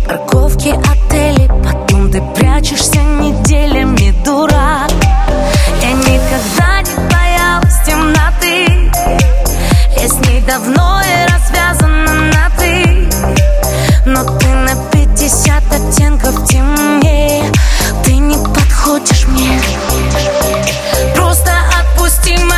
[0.06, 1.48] Парковки, отели.
[1.64, 4.92] Потом ты прячешься неделями, дурак.
[5.82, 8.92] Я никогда не боялась темноты.
[10.00, 13.10] Я с ней давно и развязана на ты
[14.06, 15.99] Но ты на 50 оттенков
[19.00, 19.62] подходишь мне?
[21.16, 22.49] Просто отпусти мою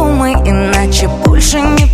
[0.00, 1.89] думай иначе больше не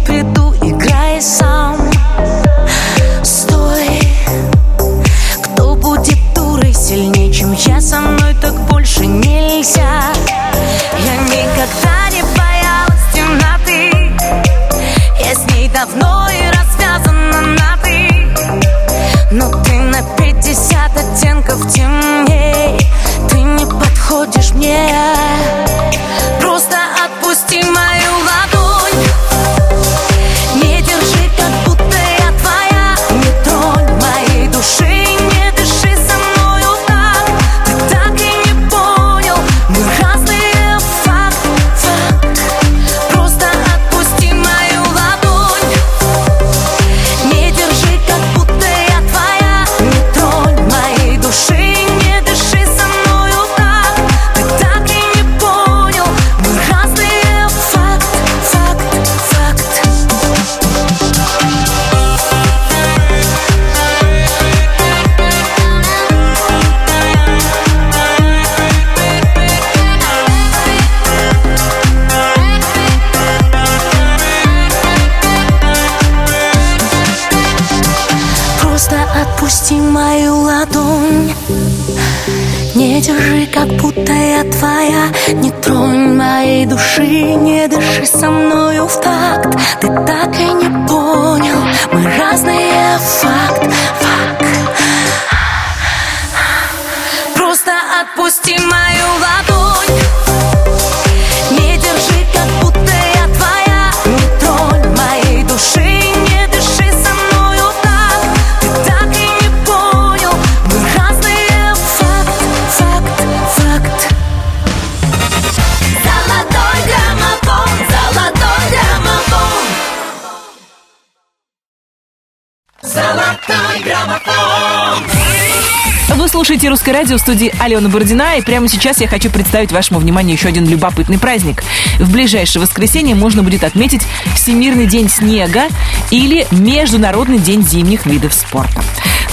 [126.87, 130.47] «Русское радио» в студии Алена Бородина, и прямо сейчас я хочу представить вашему вниманию еще
[130.47, 131.65] один любопытный праздник.
[131.99, 134.03] В ближайшее воскресенье можно будет отметить
[134.37, 135.65] Всемирный день снега
[136.13, 138.85] или Международный день зимних видов спорта.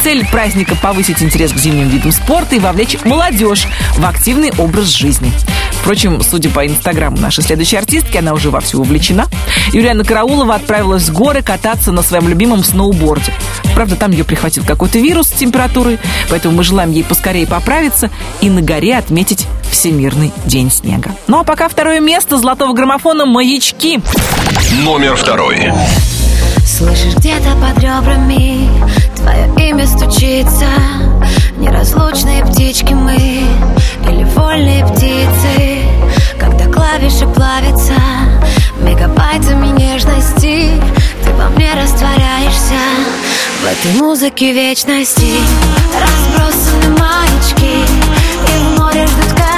[0.03, 3.67] Цель праздника– повысить интерес к зимним видам спорта и вовлечь молодежь
[3.97, 5.31] в активный образ жизни.
[5.84, 9.27] Впрочем, судя по инстаграму нашей следующей артистки, она уже вовсю увлечена.
[9.73, 13.34] Юлиана Караулова отправилась в горы кататься на своем любимом сноуборде.
[13.76, 15.99] Правда, там ее прихватил какой-то вирус с температурой,
[16.30, 21.11] поэтому мы желаем ей поскорее поправиться и на горе отметить Всемирный день снега.
[21.27, 23.99] Ну а пока второе место золотого граммофона «Маячки».
[24.85, 25.73] Номер второй.
[26.65, 28.69] Слышишь где-то под ребрами
[29.18, 30.65] Твое имя стучится
[31.57, 33.43] Неразлучные птички мы
[34.23, 35.81] Или вольные птицы
[36.39, 37.93] Когда клавиши плавятся
[38.79, 40.71] Мегабайтами нежности
[41.23, 42.79] Ты во мне растворяешься.
[43.61, 45.33] В этой музыке вечности
[45.99, 47.85] Разбросаны маячки
[48.47, 49.52] И в море ждут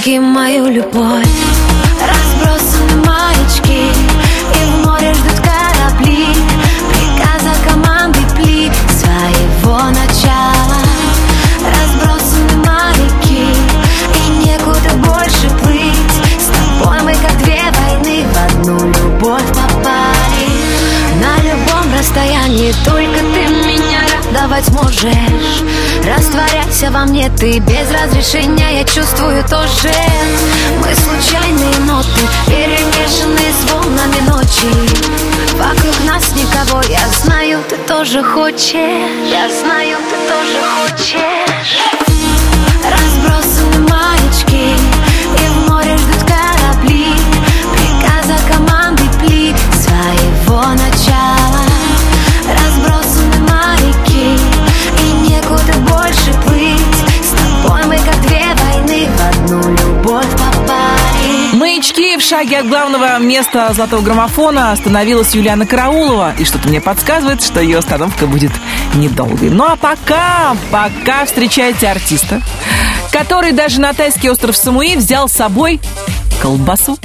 [0.00, 0.59] Береги мою
[27.40, 29.90] ты Без разрешения я чувствую тоже
[30.78, 34.68] Мы случайные ноты Перемешанные с волнами ночи.
[35.54, 38.74] Вокруг нас никого Я знаю, ты тоже хочешь.
[38.74, 41.89] Я знаю, ты тоже хочешь
[62.40, 66.32] шаге от главного места золотого граммофона остановилась Юлиана Караулова.
[66.38, 68.50] И что-то мне подсказывает, что ее остановка будет
[68.94, 69.50] недолгой.
[69.50, 72.40] Ну а пока, пока встречайте артиста,
[73.12, 75.80] который даже на тайский остров Самуи взял с собой
[76.40, 76.96] колбасу.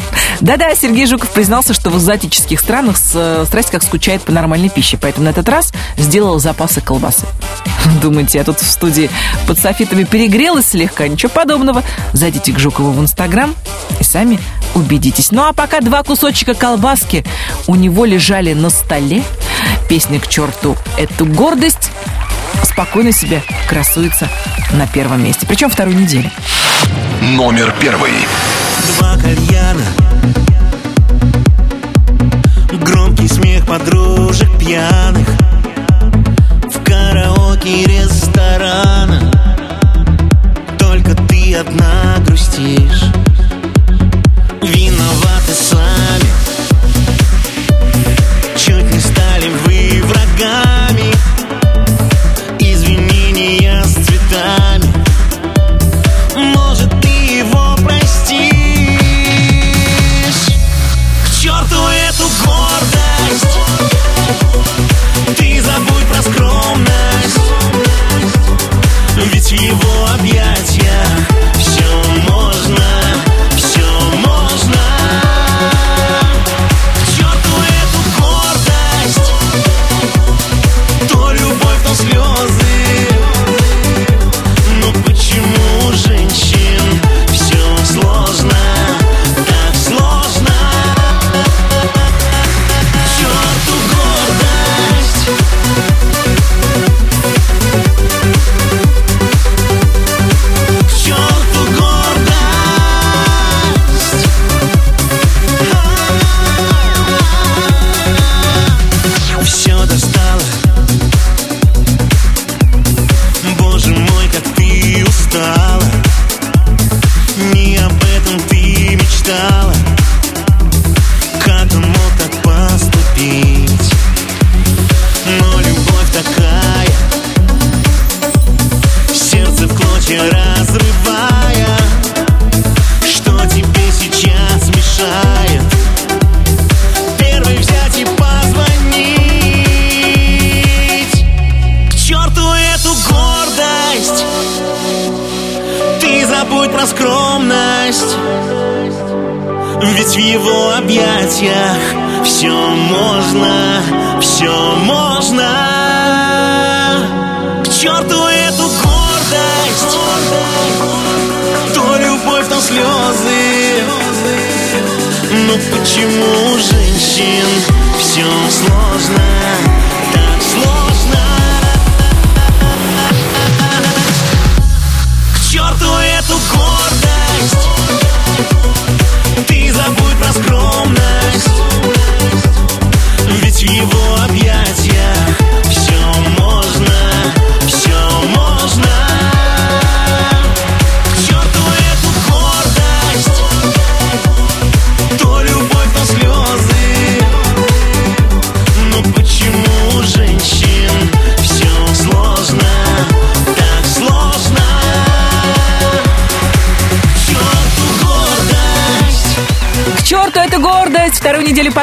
[0.42, 4.98] Да-да, Сергей Жуков признался, что в азиатических странах с- страсть как скучает по нормальной пище,
[4.98, 7.26] поэтому на этот раз сделал запасы колбасы.
[8.02, 9.10] Думаете, я тут в студии
[9.48, 11.08] под софитами перегрелась слегка?
[11.08, 11.84] Ничего подобного.
[12.14, 13.56] Зайдите к Жукову в Инстаграм
[14.00, 14.40] и сами
[14.74, 15.32] убедитесь.
[15.32, 17.24] Ну а пока два кусочка колбаски
[17.68, 19.24] у него лежали на столе.
[19.90, 21.92] Песня «К черту эту гордость»
[22.64, 24.28] спокойно себе красуется
[24.74, 25.46] на первом месте.
[25.46, 26.30] Причем вторую неделю.
[27.22, 28.12] Номер первый.
[28.98, 29.86] Два кальяна
[32.84, 35.28] Громкий смех подружек пьяных
[36.64, 39.20] В караоке ресторана
[40.78, 43.04] Только ты одна грустишь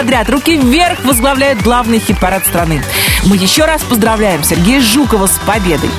[0.03, 2.83] подряд «Руки вверх» возглавляет главный хит-парад страны.
[3.25, 5.91] Мы еще раз поздравляем Сергея Жукова с победой.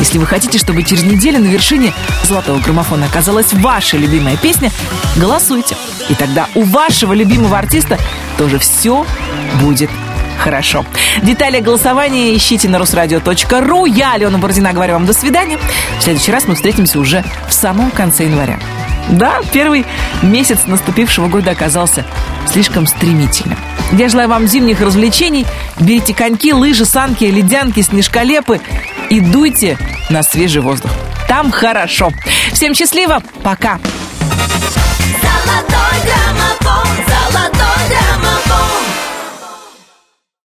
[0.00, 1.92] Если вы хотите, чтобы через неделю на вершине
[2.24, 4.72] золотого граммофона оказалась ваша любимая песня,
[5.14, 5.76] голосуйте.
[6.08, 7.98] И тогда у вашего любимого артиста
[8.36, 9.06] тоже все
[9.60, 9.90] будет
[10.40, 10.84] хорошо.
[11.22, 13.86] Детали голосования ищите на русрадио.ру.
[13.86, 15.56] Я, Алена Бородина, говорю вам до свидания.
[16.00, 18.58] В следующий раз мы встретимся уже в самом конце января.
[19.08, 19.84] Да, первый
[20.22, 22.04] месяц наступившего года оказался
[22.52, 23.58] слишком стремительным.
[23.92, 25.46] Я желаю вам зимних развлечений.
[25.80, 28.60] Берите коньки, лыжи, санки, ледянки, снежколепы
[29.10, 29.78] и дуйте
[30.10, 30.90] на свежий воздух.
[31.28, 32.12] Там хорошо.
[32.52, 33.22] Всем счастливо.
[33.42, 33.78] Пока.
[35.22, 38.81] Золотой граммофон, золотой граммофон